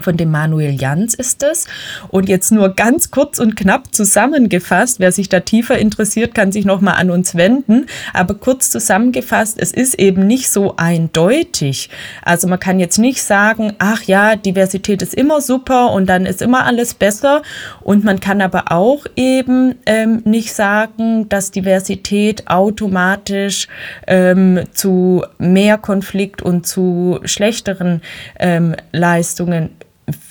von 0.00 0.16
dem 0.16 0.30
Manuel 0.30 0.80
Jans 0.80 1.14
ist 1.14 1.42
es. 1.42 1.66
Und 2.08 2.28
jetzt 2.28 2.52
nur 2.52 2.74
ganz 2.74 3.10
kurz 3.10 3.38
und 3.38 3.56
knapp 3.56 3.94
zusammengefasst, 3.94 5.00
wer 5.00 5.12
sich 5.12 5.28
da 5.28 5.40
tiefer 5.40 5.78
interessiert, 5.78 6.34
kann 6.34 6.52
sich 6.52 6.64
nochmal 6.64 6.94
an 6.94 7.10
uns 7.10 7.34
wenden. 7.34 7.86
Aber 8.12 8.34
kurz 8.34 8.70
zusammengefasst, 8.70 9.58
es 9.60 9.72
ist 9.72 9.98
eben 9.98 10.26
nicht 10.26 10.50
so 10.50 10.74
eindeutig. 10.76 11.90
Also 12.22 12.46
man 12.46 12.60
kann 12.60 12.78
jetzt 12.78 12.98
nicht 12.98 13.22
sagen, 13.22 13.72
ach 13.78 14.02
ja, 14.02 14.36
Diversität 14.36 15.02
ist 15.02 15.14
immer 15.14 15.40
super 15.40 15.92
und 15.92 16.06
dann 16.06 16.26
ist 16.26 16.42
immer 16.42 16.64
alles 16.64 16.94
besser. 16.94 17.42
Und 17.80 18.04
man 18.04 18.20
kann 18.20 18.40
aber 18.40 18.70
auch 18.70 19.06
eben 19.16 19.74
ähm, 19.86 20.22
nicht 20.24 20.52
sagen, 20.52 21.28
dass 21.28 21.50
Diversität 21.50 22.48
automatisch 22.48 23.66
ähm, 24.06 24.60
zu 24.72 25.24
mehr 25.38 25.78
Konflikt 25.78 26.42
und 26.42 26.66
zu 26.66 27.20
schlechteren 27.24 28.02
ähm, 28.38 28.76
Leistungen 28.92 29.70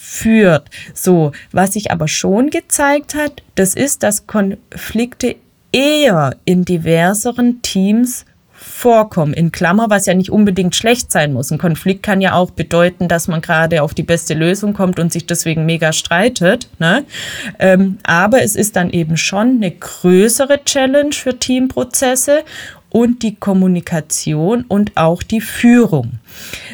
führt. 0.09 0.69
So, 0.93 1.31
was 1.51 1.73
sich 1.73 1.91
aber 1.91 2.07
schon 2.07 2.49
gezeigt 2.49 3.13
hat, 3.13 3.43
das 3.55 3.75
ist, 3.75 4.01
dass 4.01 4.25
Konflikte 4.25 5.35
eher 5.71 6.35
in 6.45 6.65
diverseren 6.65 7.61
Teams 7.61 8.25
vorkommen. 8.51 9.33
In 9.33 9.51
Klammer, 9.51 9.89
was 9.89 10.07
ja 10.07 10.13
nicht 10.13 10.31
unbedingt 10.31 10.75
schlecht 10.75 11.11
sein 11.11 11.31
muss. 11.31 11.51
Ein 11.51 11.59
Konflikt 11.59 12.03
kann 12.03 12.21
ja 12.21 12.33
auch 12.33 12.51
bedeuten, 12.51 13.07
dass 13.07 13.27
man 13.27 13.41
gerade 13.41 13.83
auf 13.83 13.93
die 13.93 14.03
beste 14.03 14.33
Lösung 14.33 14.73
kommt 14.73 14.99
und 14.99 15.13
sich 15.13 15.25
deswegen 15.27 15.65
mega 15.65 15.93
streitet. 15.93 16.67
Ne? 16.79 17.05
Ähm, 17.59 17.99
aber 18.03 18.41
es 18.41 18.55
ist 18.55 18.75
dann 18.75 18.89
eben 18.89 19.15
schon 19.15 19.57
eine 19.57 19.71
größere 19.71 20.63
Challenge 20.65 21.13
für 21.13 21.37
Teamprozesse 21.37 22.43
und 22.89 23.21
die 23.23 23.35
Kommunikation 23.35 24.65
und 24.67 24.97
auch 24.97 25.21
die 25.21 25.41
Führung. 25.41 26.13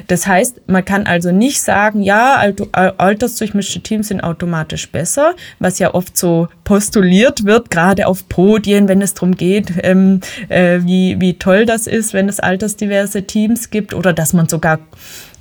Das 0.07 0.27
heißt, 0.27 0.61
man 0.67 0.85
kann 0.85 1.05
also 1.07 1.31
nicht 1.31 1.61
sagen, 1.61 2.01
ja, 2.01 2.41
altersdurchmischte 2.71 3.81
Teams 3.81 4.07
sind 4.07 4.21
automatisch 4.21 4.89
besser, 4.89 5.35
was 5.59 5.79
ja 5.79 5.93
oft 5.93 6.17
so 6.17 6.47
postuliert 6.63 7.45
wird, 7.45 7.69
gerade 7.69 8.07
auf 8.07 8.29
Podien, 8.29 8.87
wenn 8.87 9.01
es 9.01 9.13
darum 9.13 9.35
geht, 9.35 9.73
ähm, 9.83 10.21
äh, 10.49 10.79
wie, 10.83 11.19
wie 11.19 11.37
toll 11.37 11.65
das 11.65 11.87
ist, 11.87 12.13
wenn 12.13 12.29
es 12.29 12.39
altersdiverse 12.39 13.23
Teams 13.23 13.69
gibt 13.69 13.93
oder 13.93 14.13
dass 14.13 14.33
man 14.33 14.47
sogar 14.47 14.79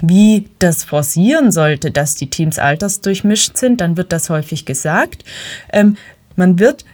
wie 0.00 0.48
das 0.58 0.84
forcieren 0.84 1.52
sollte, 1.52 1.90
dass 1.90 2.14
die 2.14 2.28
Teams 2.28 2.58
altersdurchmischt 2.58 3.56
sind, 3.56 3.80
dann 3.80 3.96
wird 3.96 4.12
das 4.12 4.28
häufig 4.28 4.66
gesagt. 4.66 5.24
Ähm, 5.72 5.96
man 6.36 6.58
wird 6.58 6.84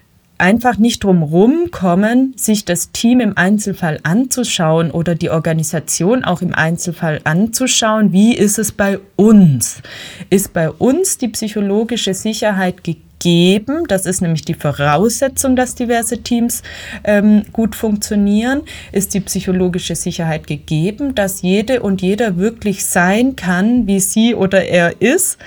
einfach 0.41 0.79
nicht 0.79 1.05
drum 1.05 1.23
rumkommen, 1.23 2.35
sich 2.37 2.65
das 2.65 2.91
Team 2.93 3.21
im 3.21 3.37
Einzelfall 3.37 4.01
anzuschauen 4.03 4.91
oder 4.91 5.15
die 5.15 5.31
Organisation 5.31 6.25
auch 6.25 6.43
im 6.43 6.55
Einzelfall 6.55 7.21
anzuschauen. 7.25 8.13
Wie 8.13 8.35
ist 8.35 8.59
es 8.59 8.73
bei 8.73 8.99
uns? 9.17 9.83
Ist 10.31 10.53
bei 10.53 10.71
uns 10.71 11.19
die 11.19 11.29
psychologische 11.29 12.15
Sicherheit 12.15 12.83
gegeben? 12.83 13.85
Das 13.87 14.07
ist 14.07 14.23
nämlich 14.23 14.45
die 14.45 14.55
Voraussetzung, 14.55 15.57
dass 15.57 15.75
diverse 15.75 16.19
Teams 16.23 16.63
ähm, 17.05 17.45
gut 17.53 17.75
funktionieren. 17.75 18.63
Ist 18.93 19.15
die 19.15 19.21
psychologische 19.21 19.95
Sicherheit 19.95 20.47
gegeben, 20.47 21.15
dass 21.15 21.43
jede 21.43 21.83
und 21.83 22.03
jeder 22.03 22.39
wirklich 22.39 22.85
sein 22.87 23.37
kann, 23.37 23.87
wie 23.87 24.01
sie 24.01 24.35
oder 24.35 24.65
er 24.65 25.01
ist 25.01 25.39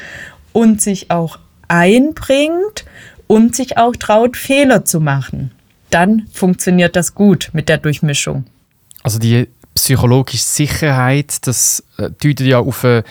und 0.53 0.81
sich 0.81 1.09
auch 1.09 1.39
einbringt 1.67 2.85
und 3.27 3.55
sich 3.55 3.77
auch 3.77 3.95
traut, 3.95 4.37
Fehler 4.37 4.85
zu 4.85 4.99
machen. 4.99 5.51
Dann 5.89 6.27
funktioniert 6.31 6.95
das 6.95 7.13
gut 7.15 7.49
mit 7.53 7.69
der 7.69 7.77
Durchmischung. 7.77 8.45
Also 9.03 9.19
die 9.19 9.47
psychologische 9.75 10.43
Sicherheit, 10.43 11.45
das 11.47 11.83
äh, 11.97 12.09
deutet 12.09 12.41
ja 12.41 12.59
auf 12.59 12.85
eine 12.85 13.03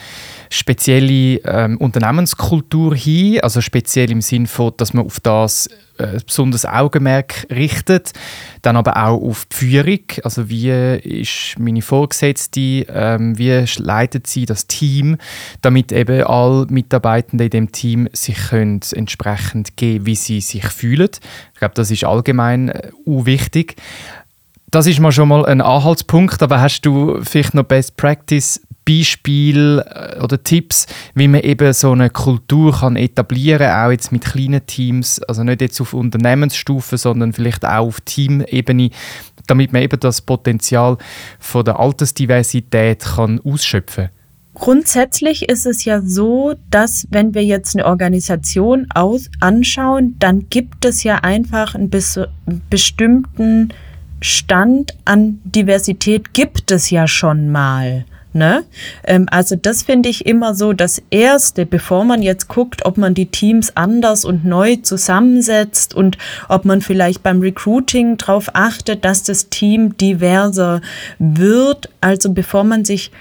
spezielle 0.53 1.39
ähm, 1.45 1.77
Unternehmenskultur 1.77 2.95
hin, 2.95 3.41
also 3.41 3.61
speziell 3.61 4.11
im 4.11 4.21
Sinn 4.21 4.47
von, 4.47 4.73
dass 4.77 4.93
man 4.93 5.05
auf 5.05 5.19
das 5.19 5.67
äh, 5.97 6.19
besonderes 6.25 6.65
Augenmerk 6.65 7.47
richtet, 7.49 8.13
dann 8.61 8.75
aber 8.75 8.97
auch 8.97 9.21
auf 9.21 9.45
die 9.45 9.55
Führung, 9.55 9.99
also 10.23 10.49
wie 10.49 10.69
ist 10.69 11.59
meine 11.59 11.81
Vorgesetzte, 11.81 12.85
ähm, 12.89 13.37
wie 13.37 13.65
leitet 13.77 14.27
sie 14.27 14.45
das 14.45 14.67
Team, 14.67 15.17
damit 15.61 15.91
eben 15.91 16.23
alle 16.23 16.67
Mitarbeitenden 16.69 17.45
in 17.45 17.51
dem 17.51 17.71
Team 17.71 18.09
sich 18.13 18.37
können 18.49 18.81
entsprechend 18.91 19.75
geben, 19.75 20.05
wie 20.05 20.15
sie 20.15 20.41
sich 20.41 20.65
fühlen. 20.65 21.09
Ich 21.53 21.59
glaube, 21.59 21.75
das 21.75 21.89
ist 21.89 22.03
allgemein 22.03 22.69
äh, 22.69 22.91
wichtig. 23.05 23.75
Das 24.73 24.87
ist 24.87 24.99
mal 24.99 25.11
schon 25.11 25.29
mal 25.29 25.45
ein 25.45 25.61
Anhaltspunkt, 25.61 26.41
aber 26.41 26.59
hast 26.59 26.81
du 26.81 27.19
vielleicht 27.21 27.53
noch 27.53 27.61
Best 27.61 27.95
Practice 27.95 28.59
Beispiele 28.89 29.85
äh, 29.85 30.19
oder 30.19 30.41
Tipps, 30.41 30.87
wie 31.13 31.27
man 31.27 31.41
eben 31.41 31.71
so 31.73 31.91
eine 31.91 32.09
Kultur 32.09 32.79
kann 32.79 32.95
etablieren 32.95 33.67
kann, 33.67 33.85
auch 33.85 33.91
jetzt 33.91 34.11
mit 34.11 34.25
kleinen 34.25 34.65
Teams, 34.65 35.21
also 35.21 35.43
nicht 35.43 35.61
jetzt 35.61 35.79
auf 35.79 35.93
Unternehmensstufe, 35.93 36.97
sondern 36.97 37.33
vielleicht 37.33 37.63
auch 37.63 37.85
auf 37.85 38.01
Teamebene, 38.01 38.89
damit 39.45 39.73
man 39.73 39.83
eben 39.83 39.99
das 39.99 40.21
Potenzial 40.21 40.97
von 41.37 41.63
der 41.63 41.79
Altersdiversität 41.79 43.01
kann 43.01 43.41
ausschöpfen 43.41 44.05
kann? 44.05 44.13
Grundsätzlich 44.55 45.49
ist 45.49 45.67
es 45.67 45.85
ja 45.85 46.01
so, 46.01 46.55
dass 46.71 47.05
wenn 47.11 47.35
wir 47.35 47.43
jetzt 47.43 47.75
eine 47.75 47.85
Organisation 47.85 48.87
aus 48.95 49.29
anschauen, 49.39 50.15
dann 50.17 50.49
gibt 50.49 50.83
es 50.83 51.03
ja 51.03 51.17
einfach 51.17 51.75
einen 51.75 51.91
bestimmten 52.71 53.71
Stand 54.23 54.93
an 55.03 55.41
Diversität 55.43 56.33
gibt 56.33 56.71
es 56.71 56.89
ja 56.89 57.07
schon 57.07 57.51
mal. 57.51 58.05
Ne? 58.31 58.63
Ähm, 59.03 59.27
also 59.29 59.55
das 59.55 59.83
finde 59.83 60.09
ich 60.09 60.25
immer 60.25 60.55
so 60.55 60.73
das 60.73 61.01
Erste, 61.11 61.67
bevor 61.67 62.03
man 62.03 62.23
jetzt 62.23 62.47
guckt, 62.47 62.83
ob 62.85 62.97
man 62.97 63.13
die 63.13 63.27
Teams 63.27 63.75
anders 63.75 64.25
und 64.25 64.43
neu 64.43 64.77
zusammensetzt 64.77 65.93
und 65.93 66.17
ob 66.49 66.65
man 66.65 66.81
vielleicht 66.81 67.21
beim 67.21 67.41
Recruiting 67.41 68.17
darauf 68.17 68.55
achtet, 68.55 69.05
dass 69.05 69.21
das 69.23 69.49
Team 69.49 69.97
diverser 69.97 70.81
wird. 71.19 71.89
Also 72.01 72.33
bevor 72.33 72.63
man 72.63 72.85
sich 72.85 73.11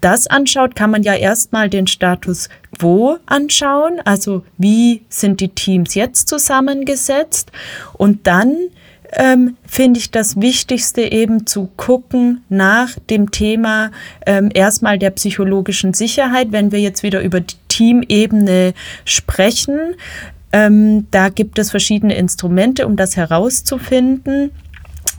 das 0.00 0.26
anschaut, 0.26 0.74
kann 0.74 0.90
man 0.90 1.02
ja 1.02 1.14
erstmal 1.14 1.68
den 1.68 1.86
Status 1.86 2.48
quo 2.78 3.18
anschauen. 3.26 4.00
Also 4.04 4.42
wie 4.58 5.02
sind 5.08 5.40
die 5.40 5.50
Teams 5.50 5.94
jetzt 5.94 6.28
zusammengesetzt? 6.28 7.52
Und 7.92 8.26
dann 8.26 8.56
ähm, 9.12 9.56
finde 9.66 10.00
ich 10.00 10.10
das 10.10 10.40
Wichtigste 10.40 11.02
eben 11.02 11.46
zu 11.46 11.68
gucken 11.76 12.42
nach 12.48 12.98
dem 13.10 13.30
Thema 13.30 13.90
ähm, 14.26 14.50
erstmal 14.52 14.98
der 14.98 15.10
psychologischen 15.10 15.94
Sicherheit, 15.94 16.48
wenn 16.50 16.72
wir 16.72 16.80
jetzt 16.80 17.02
wieder 17.02 17.20
über 17.22 17.40
die 17.40 17.56
Teamebene 17.68 18.74
sprechen. 19.04 19.94
Ähm, 20.52 21.06
da 21.10 21.28
gibt 21.28 21.58
es 21.58 21.70
verschiedene 21.70 22.14
Instrumente, 22.14 22.86
um 22.86 22.96
das 22.96 23.16
herauszufinden 23.16 24.50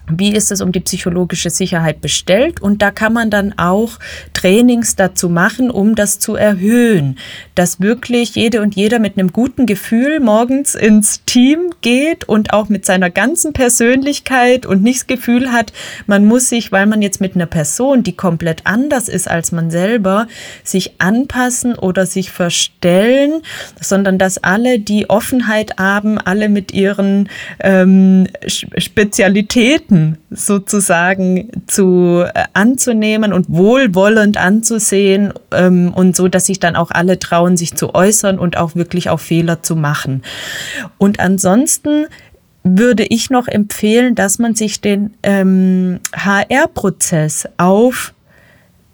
wie 0.09 0.33
ist 0.35 0.51
es 0.51 0.59
um 0.59 0.71
die 0.71 0.81
psychologische 0.81 1.49
Sicherheit 1.49 2.01
bestellt? 2.01 2.61
Und 2.61 2.81
da 2.81 2.91
kann 2.91 3.13
man 3.13 3.29
dann 3.29 3.57
auch 3.57 3.99
Trainings 4.33 4.95
dazu 4.95 5.29
machen, 5.29 5.71
um 5.71 5.95
das 5.95 6.19
zu 6.19 6.35
erhöhen, 6.35 7.17
dass 7.55 7.79
wirklich 7.79 8.35
jede 8.35 8.61
und 8.61 8.75
jeder 8.75 8.99
mit 8.99 9.17
einem 9.17 9.31
guten 9.31 9.65
Gefühl 9.65 10.19
morgens 10.19 10.75
ins 10.75 11.23
Team 11.25 11.71
geht 11.81 12.27
und 12.27 12.51
auch 12.51 12.67
mit 12.67 12.85
seiner 12.85 13.09
ganzen 13.09 13.53
Persönlichkeit 13.53 14.65
und 14.65 14.83
nicht 14.83 15.01
das 15.01 15.07
Gefühl 15.07 15.51
hat, 15.51 15.71
man 16.05 16.25
muss 16.25 16.49
sich, 16.49 16.71
weil 16.71 16.85
man 16.85 17.01
jetzt 17.01 17.21
mit 17.21 17.35
einer 17.35 17.45
Person, 17.45 18.03
die 18.03 18.15
komplett 18.15 18.65
anders 18.65 19.07
ist 19.07 19.29
als 19.29 19.51
man 19.51 19.71
selber, 19.71 20.27
sich 20.63 20.95
anpassen 20.99 21.75
oder 21.75 22.05
sich 22.05 22.29
verstellen, 22.29 23.41
sondern 23.79 24.17
dass 24.17 24.43
alle 24.43 24.79
die 24.79 25.09
Offenheit 25.09 25.77
haben, 25.77 26.17
alle 26.17 26.49
mit 26.49 26.73
ihren 26.73 27.29
ähm, 27.61 28.27
Spezialitäten 28.45 29.92
Gruppen 29.93 30.17
sozusagen 30.31 31.49
zu 31.67 32.25
äh, 32.25 32.45
anzunehmen 32.53 33.31
und 33.31 33.45
wohlwollend 33.49 34.37
anzusehen 34.37 35.33
ähm, 35.51 35.93
und 35.93 36.15
so, 36.15 36.27
dass 36.27 36.47
sich 36.47 36.59
dann 36.59 36.75
auch 36.75 36.91
alle 36.91 37.19
trauen, 37.19 37.57
sich 37.57 37.75
zu 37.75 37.93
äußern 37.93 38.39
und 38.39 38.57
auch 38.57 38.75
wirklich 38.75 39.09
auch 39.09 39.19
Fehler 39.19 39.61
zu 39.61 39.75
machen. 39.75 40.23
Und 40.97 41.19
ansonsten 41.19 42.05
würde 42.63 43.03
ich 43.03 43.29
noch 43.29 43.47
empfehlen, 43.47 44.15
dass 44.15 44.39
man 44.39 44.55
sich 44.55 44.81
den 44.81 45.13
ähm, 45.21 45.99
HR-Prozess 46.15 47.47
auf 47.57 48.13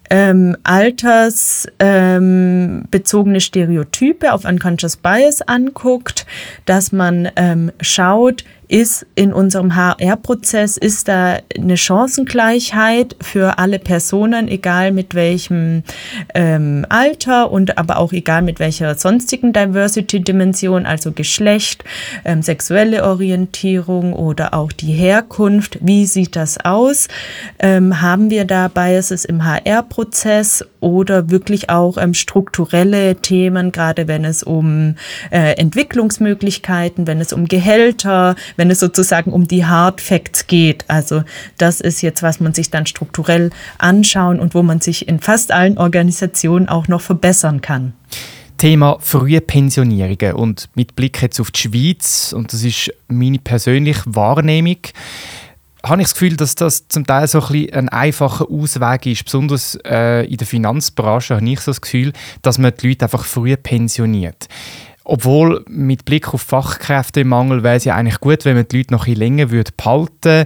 ähm, 0.10 0.58
altersbezogene 0.63 3.36
ähm, 3.36 3.39
Stereotype, 3.39 4.34
auf 4.34 4.44
Unconscious 4.44 4.98
Bias 4.98 5.44
anguckt, 5.44 6.25
dass 6.65 6.91
man 6.91 7.29
ähm, 7.36 7.72
schaut, 7.79 8.44
ist 8.70 9.06
in 9.16 9.34
unserem 9.34 9.76
HR-Prozess, 9.76 10.78
ist 10.78 11.08
da 11.08 11.40
eine 11.58 11.76
Chancengleichheit 11.76 13.16
für 13.20 13.58
alle 13.58 13.80
Personen, 13.80 14.48
egal 14.48 14.92
mit 14.92 15.16
welchem 15.16 15.84
ähm, 16.36 16.86
Alter 16.88 17.52
und 17.52 17.80
aber 17.80 17.98
auch 17.98 18.14
egal 18.14 18.44
mit 18.44 18.60
welcher 18.60 18.94
sonstigen 18.94 19.54
Diversity-Dimension, 19.54 20.86
also 20.86 21.12
Geschlecht, 21.12 21.84
ähm, 22.24 22.44
sexuelle 22.44 23.04
Orientierung 23.04 24.14
oder 24.14 24.54
auch 24.54 24.72
die 24.72 24.94
Herkunft. 24.94 25.80
Wie 25.82 26.06
sieht 26.06 26.36
das 26.36 26.64
aus? 26.64 27.08
Ähm, 27.58 28.02
haben 28.02 28.30
wir 28.30 28.46
da 28.46 28.68
Biases 28.68 29.26
im 29.26 29.46
HR-Prozess 29.46 30.64
oder 30.80 31.32
wirklich 31.32 31.72
auch 31.72 31.98
ähm, 31.98 32.14
strukturelle 32.14 33.16
Themen, 33.16 33.72
gerade 33.72 34.08
wenn 34.08 34.26
es 34.26 34.44
um 34.44 34.96
äh, 35.32 35.54
Entwicklungsmöglichkeiten, 35.58 37.08
wenn 37.08 37.20
es 37.20 37.34
um 37.34 37.48
Gehälter, 37.48 38.36
wenn 38.60 38.70
es 38.70 38.80
sozusagen 38.80 39.32
um 39.32 39.48
die 39.48 39.66
Hard 39.66 40.01
Facts 40.01 40.46
geht. 40.46 40.83
Also 40.90 41.24
das 41.57 41.79
ist 41.79 42.01
jetzt, 42.01 42.22
was 42.22 42.40
man 42.40 42.53
sich 42.53 42.70
dann 42.70 42.86
strukturell 42.86 43.51
anschauen 43.77 44.40
und 44.40 44.53
wo 44.53 44.62
man 44.62 44.81
sich 44.81 45.07
in 45.07 45.20
fast 45.20 45.51
allen 45.51 45.77
Organisationen 45.77 46.68
auch 46.68 46.88
noch 46.90 47.01
verbessern 47.01 47.62
kann. 47.62 47.94
Thema 48.57 48.98
frühe 49.00 49.40
Pensionierungen 49.40 50.33
und 50.33 50.70
mit 50.75 50.96
Blick 50.98 51.22
jetzt 51.22 51.40
auf 51.40 51.51
die 51.51 51.62
Schweiz 51.62 52.33
und 52.33 52.51
das 52.51 52.64
ist 52.64 52.94
meine 53.07 53.40
persönliche 53.40 54.03
Wahrnehmung 54.05 54.77
habe 55.86 56.01
ich 56.01 56.10
das 56.10 56.14
Gefühl, 56.14 56.36
dass 56.36 56.55
das 56.55 56.90
zum 56.90 57.05
Teil 57.05 57.25
so 57.27 57.42
ein, 57.42 57.70
ein 57.72 57.88
einfacher 57.88 58.51
Ausweg 58.51 59.05
ist. 59.05 59.24
Besonders 59.24 59.77
äh, 59.86 60.25
in 60.25 60.36
der 60.36 60.46
Finanzbranche 60.46 61.38
habe 61.38 61.50
ich 61.50 61.62
so 61.62 61.72
das 61.72 61.79
Gefühl, 61.79 62.12
dass 62.42 62.57
man 62.57 62.74
die 62.77 62.90
Leute 62.90 63.05
einfach 63.05 63.24
früh 63.24 63.55
pensioniert. 63.55 64.50
Obwohl 65.11 65.65
mit 65.67 66.05
Blick 66.05 66.35
auf 66.35 66.43
Fachkräftemangel 66.43 67.63
wäre 67.63 67.77
es 67.77 67.83
ja 67.83 67.95
eigentlich 67.95 68.19
gut, 68.19 68.45
wenn 68.45 68.55
man 68.55 68.67
die 68.67 68.77
Leute 68.77 68.93
noch 68.93 69.07
ein 69.07 69.15
länger 69.15 69.50
würde 69.50 69.72
behalten 69.75 70.45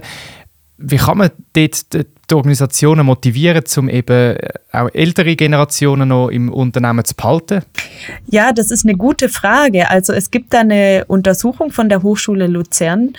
Wie 0.78 0.96
kann 0.96 1.18
man 1.18 1.30
dort 1.52 1.92
die 1.92 2.34
Organisationen 2.34 3.04
motivieren, 3.04 3.62
um 3.76 3.90
eben 3.90 4.38
auch 4.72 4.88
ältere 4.94 5.36
Generationen 5.36 6.08
noch 6.08 6.30
im 6.30 6.50
Unternehmen 6.50 7.04
zu 7.04 7.14
behalten? 7.14 7.60
Ja, 8.26 8.52
das 8.52 8.70
ist 8.70 8.86
eine 8.86 8.96
gute 8.96 9.28
Frage. 9.28 9.90
Also 9.90 10.14
es 10.14 10.30
gibt 10.30 10.54
eine 10.54 11.04
Untersuchung 11.08 11.70
von 11.70 11.90
der 11.90 12.02
Hochschule 12.02 12.46
Luzern 12.46 13.12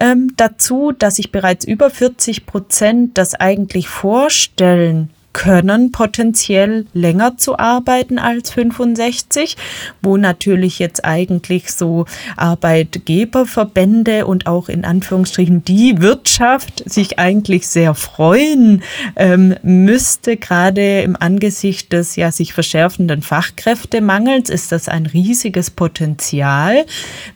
ähm, 0.00 0.32
dazu, 0.36 0.90
dass 0.90 1.14
sich 1.14 1.30
bereits 1.30 1.64
über 1.64 1.90
40 1.90 2.44
Prozent 2.44 3.16
das 3.18 3.36
eigentlich 3.36 3.88
vorstellen 3.88 5.10
können 5.32 5.92
potenziell 5.92 6.86
länger 6.92 7.36
zu 7.36 7.58
arbeiten 7.58 8.18
als 8.18 8.50
65, 8.50 9.56
wo 10.02 10.16
natürlich 10.16 10.78
jetzt 10.78 11.04
eigentlich 11.04 11.70
so 11.70 12.06
Arbeitgeberverbände 12.36 14.26
und 14.26 14.46
auch 14.46 14.68
in 14.68 14.84
Anführungsstrichen 14.84 15.64
die 15.64 16.00
Wirtschaft 16.00 16.82
sich 16.90 17.18
eigentlich 17.18 17.68
sehr 17.68 17.94
freuen 17.94 18.82
ähm, 19.16 19.54
müsste. 19.62 20.36
Gerade 20.36 21.02
im 21.02 21.16
Angesicht 21.16 21.92
des 21.92 22.16
ja 22.16 22.32
sich 22.32 22.52
verschärfenden 22.52 23.22
Fachkräftemangels 23.22 24.50
ist 24.50 24.72
das 24.72 24.88
ein 24.88 25.06
riesiges 25.06 25.70
Potenzial, 25.70 26.84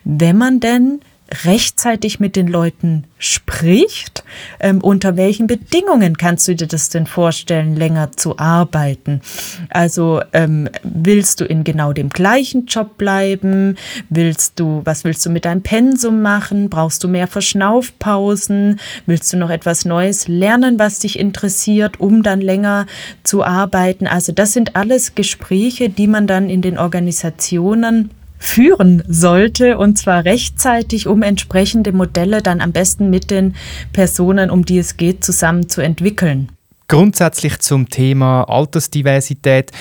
wenn 0.03 0.37
man 0.37 0.59
denn 0.59 0.99
rechtzeitig 1.45 2.19
mit 2.19 2.35
den 2.35 2.47
Leuten 2.47 3.05
spricht. 3.17 4.23
Ähm, 4.59 4.81
unter 4.81 5.15
welchen 5.17 5.47
Bedingungen 5.47 6.17
kannst 6.17 6.47
du 6.47 6.55
dir 6.55 6.67
das 6.67 6.89
denn 6.89 7.05
vorstellen, 7.05 7.75
länger 7.75 8.11
zu 8.11 8.37
arbeiten? 8.37 9.21
Also 9.69 10.21
ähm, 10.33 10.69
willst 10.83 11.39
du 11.39 11.45
in 11.45 11.63
genau 11.63 11.93
dem 11.93 12.09
gleichen 12.09 12.65
Job 12.65 12.97
bleiben? 12.97 13.77
Willst 14.09 14.59
du, 14.59 14.81
was 14.85 15.03
willst 15.03 15.25
du 15.25 15.29
mit 15.29 15.45
deinem 15.45 15.61
Pensum 15.61 16.21
machen? 16.21 16.69
Brauchst 16.69 17.03
du 17.03 17.07
mehr 17.07 17.27
Verschnaufpausen? 17.27 18.79
Willst 19.05 19.31
du 19.31 19.37
noch 19.37 19.49
etwas 19.49 19.85
Neues 19.85 20.27
lernen, 20.27 20.79
was 20.79 20.99
dich 20.99 21.17
interessiert, 21.17 21.99
um 21.99 22.23
dann 22.23 22.41
länger 22.41 22.85
zu 23.23 23.43
arbeiten? 23.43 24.07
Also 24.07 24.31
das 24.31 24.53
sind 24.53 24.75
alles 24.75 25.15
Gespräche, 25.15 25.89
die 25.89 26.07
man 26.07 26.27
dann 26.27 26.49
in 26.49 26.61
den 26.61 26.77
Organisationen 26.77 28.09
führen 28.43 29.03
sollte 29.07 29.77
und 29.77 29.97
zwar 29.97 30.25
rechtzeitig, 30.25 31.07
um 31.07 31.21
entsprechende 31.23 31.93
Modelle 31.93 32.41
dann 32.41 32.59
am 32.59 32.73
besten 32.73 33.09
mit 33.09 33.31
den 33.31 33.55
Personen, 33.93 34.49
um 34.49 34.65
die 34.65 34.77
es 34.79 34.97
geht, 34.97 35.23
zusammen 35.23 35.69
zu 35.69 35.79
entwickeln. 35.79 36.49
Grundsätzlich 36.89 37.59
zum 37.59 37.89
Thema 37.89 38.43
Altersdiversität. 38.43 39.71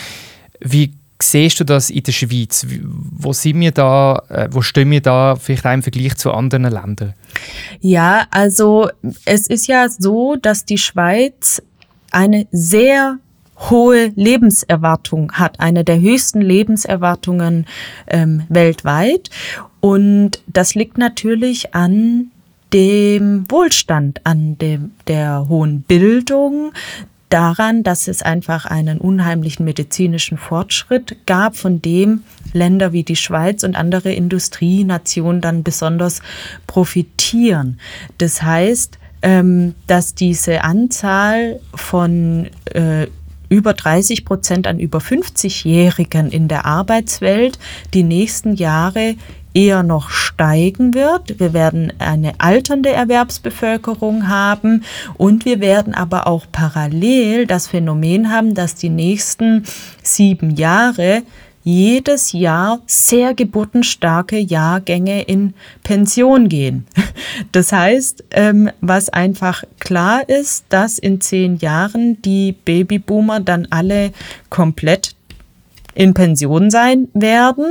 Wie 0.60 0.92
siehst 1.20 1.58
du 1.58 1.64
das 1.64 1.90
in 1.90 2.04
der 2.04 2.12
Schweiz? 2.12 2.64
Wo 2.80 3.32
sind 3.32 3.58
wir 3.58 3.72
da, 3.72 4.22
äh, 4.28 4.48
wo 4.52 4.62
stehen 4.62 4.92
wir 4.92 5.00
da 5.00 5.34
vielleicht 5.34 5.66
auch 5.66 5.72
im 5.72 5.82
Vergleich 5.82 6.16
zu 6.16 6.30
anderen 6.30 6.62
Ländern? 6.62 7.14
Ja, 7.80 8.26
also 8.30 8.88
es 9.24 9.48
ist 9.48 9.66
ja 9.66 9.88
so, 9.88 10.36
dass 10.36 10.64
die 10.64 10.78
Schweiz 10.78 11.60
eine 12.12 12.46
sehr 12.52 13.18
hohe 13.70 14.12
Lebenserwartung 14.14 15.32
hat, 15.32 15.60
eine 15.60 15.84
der 15.84 16.00
höchsten 16.00 16.40
Lebenserwartungen 16.40 17.66
ähm, 18.06 18.44
weltweit. 18.48 19.30
Und 19.80 20.42
das 20.46 20.74
liegt 20.74 20.98
natürlich 20.98 21.74
an 21.74 22.30
dem 22.72 23.44
Wohlstand, 23.50 24.20
an 24.24 24.56
dem, 24.58 24.92
der 25.06 25.48
hohen 25.48 25.82
Bildung, 25.82 26.72
daran, 27.28 27.82
dass 27.82 28.08
es 28.08 28.22
einfach 28.22 28.66
einen 28.66 28.98
unheimlichen 28.98 29.64
medizinischen 29.64 30.36
Fortschritt 30.36 31.16
gab, 31.26 31.56
von 31.56 31.80
dem 31.80 32.24
Länder 32.52 32.92
wie 32.92 33.04
die 33.04 33.16
Schweiz 33.16 33.64
und 33.64 33.74
andere 33.74 34.12
Industrienationen 34.12 35.40
dann 35.40 35.62
besonders 35.62 36.20
profitieren. 36.66 37.78
Das 38.18 38.42
heißt, 38.42 38.98
ähm, 39.22 39.74
dass 39.86 40.14
diese 40.14 40.62
Anzahl 40.62 41.60
von 41.74 42.48
äh, 42.66 43.06
über 43.52 43.74
30 43.74 44.24
Prozent 44.24 44.66
an 44.66 44.78
über 44.78 44.98
50-Jährigen 44.98 46.30
in 46.30 46.48
der 46.48 46.64
Arbeitswelt 46.64 47.58
die 47.92 48.02
nächsten 48.02 48.54
Jahre 48.54 49.16
eher 49.52 49.82
noch 49.82 50.08
steigen 50.08 50.94
wird. 50.94 51.38
Wir 51.38 51.52
werden 51.52 51.92
eine 51.98 52.40
alternde 52.40 52.88
Erwerbsbevölkerung 52.88 54.28
haben 54.28 54.84
und 55.18 55.44
wir 55.44 55.60
werden 55.60 55.92
aber 55.92 56.26
auch 56.26 56.46
parallel 56.50 57.46
das 57.46 57.66
Phänomen 57.66 58.30
haben, 58.30 58.54
dass 58.54 58.74
die 58.74 58.88
nächsten 58.88 59.64
sieben 60.02 60.52
Jahre 60.52 61.22
jedes 61.64 62.32
Jahr 62.32 62.80
sehr 62.86 63.34
geburtenstarke 63.34 64.38
Jahrgänge 64.38 65.22
in 65.22 65.54
Pension 65.82 66.48
gehen. 66.48 66.86
Das 67.50 67.72
heißt, 67.72 68.24
ähm, 68.32 68.70
was 68.80 69.08
einfach 69.08 69.64
klar 69.78 70.28
ist, 70.28 70.66
dass 70.68 70.98
in 70.98 71.20
zehn 71.20 71.56
Jahren 71.56 72.20
die 72.20 72.52
Babyboomer 72.52 73.40
dann 73.40 73.68
alle 73.70 74.12
komplett 74.50 75.14
in 75.94 76.12
Pension 76.12 76.70
sein 76.70 77.08
werden 77.14 77.64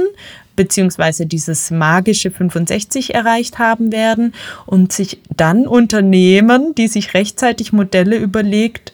beziehungsweise 0.55 1.25
dieses 1.25 1.71
magische 1.71 2.29
65 2.29 3.15
erreicht 3.15 3.57
haben 3.57 3.91
werden 3.91 4.33
und 4.65 4.91
sich 4.91 5.19
dann 5.35 5.65
Unternehmen, 5.65 6.75
die 6.75 6.87
sich 6.87 7.13
rechtzeitig 7.13 7.73
Modelle 7.73 8.17
überlegt 8.17 8.93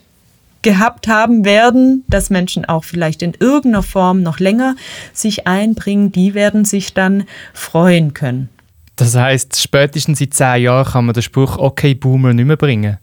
gehabt 0.68 1.08
haben 1.08 1.46
werden, 1.46 2.04
dass 2.10 2.30
Menschen 2.30 2.66
auch 2.66 2.84
vielleicht 2.84 3.22
in 3.22 3.34
irgendeiner 3.40 3.84
Form 3.84 4.22
noch 4.22 4.40
länger 4.40 4.76
sich 5.14 5.48
einbringen, 5.48 6.12
die 6.12 6.34
werden 6.34 6.66
sich 6.66 6.94
dann 6.94 7.24
freuen 7.54 8.14
können. 8.14 8.50
Das 8.98 9.16
heißt, 9.16 9.62
spätestens 9.62 10.20
in 10.20 10.30
zehn 10.30 10.64
Jahren 10.64 10.86
kann 10.86 11.06
man 11.06 11.14
den 11.14 11.24
Spruch 11.24 11.58
Okay 11.58 11.94
Boomer 11.94 12.34
nicht 12.34 12.46
mehr 12.46 12.58
bringen 12.58 12.98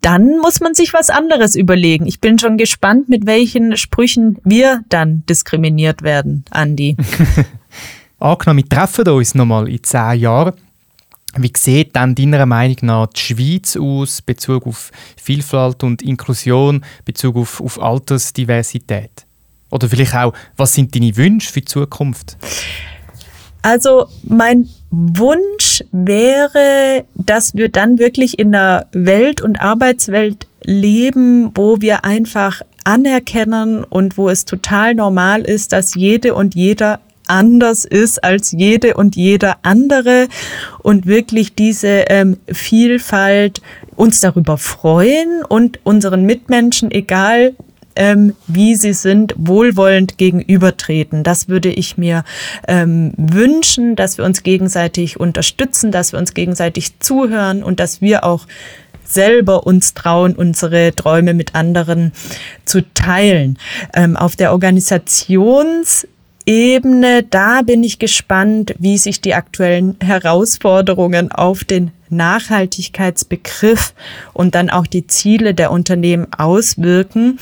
dann 0.00 0.38
muss 0.38 0.60
man 0.60 0.74
sich 0.74 0.94
was 0.94 1.10
anderes 1.10 1.56
überlegen. 1.56 2.06
Ich 2.06 2.20
bin 2.20 2.38
schon 2.38 2.56
gespannt, 2.56 3.08
mit 3.08 3.26
welchen 3.26 3.76
Sprüchen 3.76 4.38
wir 4.44 4.82
dann 4.88 5.24
diskriminiert 5.28 6.02
werden, 6.02 6.44
Andi. 6.50 6.96
Angenommen, 8.20 8.64
wir 8.64 8.68
treffen 8.68 9.08
uns 9.08 9.34
nochmal 9.34 9.68
in 9.68 9.82
zehn 9.82 10.20
Jahren. 10.20 10.54
Wie 11.36 11.52
sieht 11.56 11.94
dann 11.94 12.14
deiner 12.14 12.46
Meinung 12.46 12.76
nach 12.82 13.06
die 13.08 13.20
Schweiz 13.20 13.76
aus, 13.76 14.22
Bezug 14.22 14.66
auf 14.66 14.90
Vielfalt 15.16 15.84
und 15.84 16.02
Inklusion, 16.02 16.84
Bezug 17.04 17.36
auf, 17.36 17.60
auf 17.60 17.80
Altersdiversität? 17.80 19.26
Oder 19.70 19.88
vielleicht 19.88 20.14
auch, 20.14 20.32
was 20.56 20.74
sind 20.74 20.94
deine 20.94 21.14
Wünsche 21.16 21.52
für 21.52 21.60
die 21.60 21.66
Zukunft? 21.66 22.38
Also 23.62 24.06
mein 24.22 24.68
Wunsch 24.90 25.84
wäre, 25.92 27.04
dass 27.14 27.54
wir 27.54 27.68
dann 27.68 27.98
wirklich 27.98 28.38
in 28.38 28.54
einer 28.54 28.86
Welt 28.92 29.42
und 29.42 29.60
Arbeitswelt 29.60 30.46
leben, 30.62 31.50
wo 31.54 31.80
wir 31.80 32.04
einfach 32.04 32.62
anerkennen 32.84 33.84
und 33.84 34.16
wo 34.16 34.30
es 34.30 34.46
total 34.46 34.94
normal 34.94 35.42
ist, 35.42 35.72
dass 35.72 35.94
jede 35.94 36.34
und 36.34 36.54
jeder 36.54 37.00
anders 37.28 37.84
ist 37.84 38.24
als 38.24 38.52
jede 38.52 38.94
und 38.94 39.16
jeder 39.16 39.58
andere 39.62 40.28
und 40.80 41.06
wirklich 41.06 41.54
diese 41.54 42.04
ähm, 42.08 42.38
Vielfalt 42.46 43.60
uns 43.96 44.20
darüber 44.20 44.58
freuen 44.58 45.42
und 45.48 45.80
unseren 45.84 46.24
Mitmenschen, 46.24 46.90
egal 46.90 47.54
ähm, 47.98 48.34
wie 48.46 48.76
sie 48.76 48.92
sind, 48.92 49.34
wohlwollend 49.36 50.18
gegenübertreten. 50.18 51.24
Das 51.24 51.48
würde 51.48 51.68
ich 51.68 51.98
mir 51.98 52.24
ähm, 52.68 53.12
wünschen, 53.16 53.96
dass 53.96 54.18
wir 54.18 54.24
uns 54.24 54.44
gegenseitig 54.44 55.18
unterstützen, 55.18 55.90
dass 55.90 56.12
wir 56.12 56.20
uns 56.20 56.32
gegenseitig 56.32 57.00
zuhören 57.00 57.62
und 57.62 57.80
dass 57.80 58.00
wir 58.00 58.24
auch 58.24 58.46
selber 59.04 59.66
uns 59.66 59.94
trauen, 59.94 60.34
unsere 60.36 60.94
Träume 60.94 61.34
mit 61.34 61.54
anderen 61.54 62.12
zu 62.64 62.82
teilen. 62.94 63.58
Ähm, 63.94 64.16
auf 64.16 64.36
der 64.36 64.52
Organisations 64.52 66.06
Ebene, 66.48 67.24
da 67.24 67.60
bin 67.60 67.84
ich 67.84 67.98
gespannt, 67.98 68.74
wie 68.78 68.96
sich 68.96 69.20
die 69.20 69.34
aktuellen 69.34 69.96
Herausforderungen 70.02 71.30
auf 71.30 71.62
den 71.62 71.90
Nachhaltigkeitsbegriff 72.08 73.92
und 74.32 74.54
dann 74.54 74.70
auch 74.70 74.86
die 74.86 75.06
Ziele 75.06 75.52
der 75.52 75.70
Unternehmen 75.70 76.26
auswirken 76.32 77.38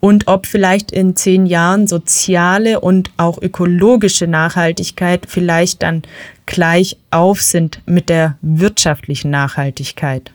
und 0.00 0.26
ob 0.26 0.46
vielleicht 0.46 0.90
in 0.90 1.14
zehn 1.14 1.46
Jahren 1.46 1.86
soziale 1.86 2.80
und 2.80 3.12
auch 3.16 3.40
ökologische 3.40 4.26
Nachhaltigkeit 4.26 5.26
vielleicht 5.28 5.84
dann 5.84 6.02
gleich 6.46 6.96
auf 7.12 7.40
sind 7.40 7.80
mit 7.86 8.08
der 8.08 8.38
wirtschaftlichen 8.42 9.30
Nachhaltigkeit. 9.30 10.32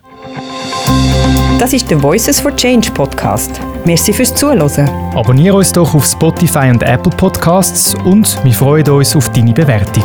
Das 1.60 1.74
ist 1.74 1.90
der 1.90 2.02
Voices 2.02 2.40
for 2.40 2.56
Change 2.56 2.92
Podcast. 2.92 3.60
Merci 3.86 4.14
fürs 4.14 4.34
Zuhören. 4.34 4.90
Abonniere 5.16 5.58
uns 5.58 5.72
doch 5.72 5.94
auf 5.94 6.06
Spotify 6.06 6.70
und 6.70 6.84
Apple 6.84 7.12
Podcasts 7.16 7.96
und 8.06 8.44
wir 8.44 8.54
freuen 8.54 8.90
uns 8.90 9.16
auf 9.16 9.32
deine 9.32 9.54
Bewertung. 9.54 10.04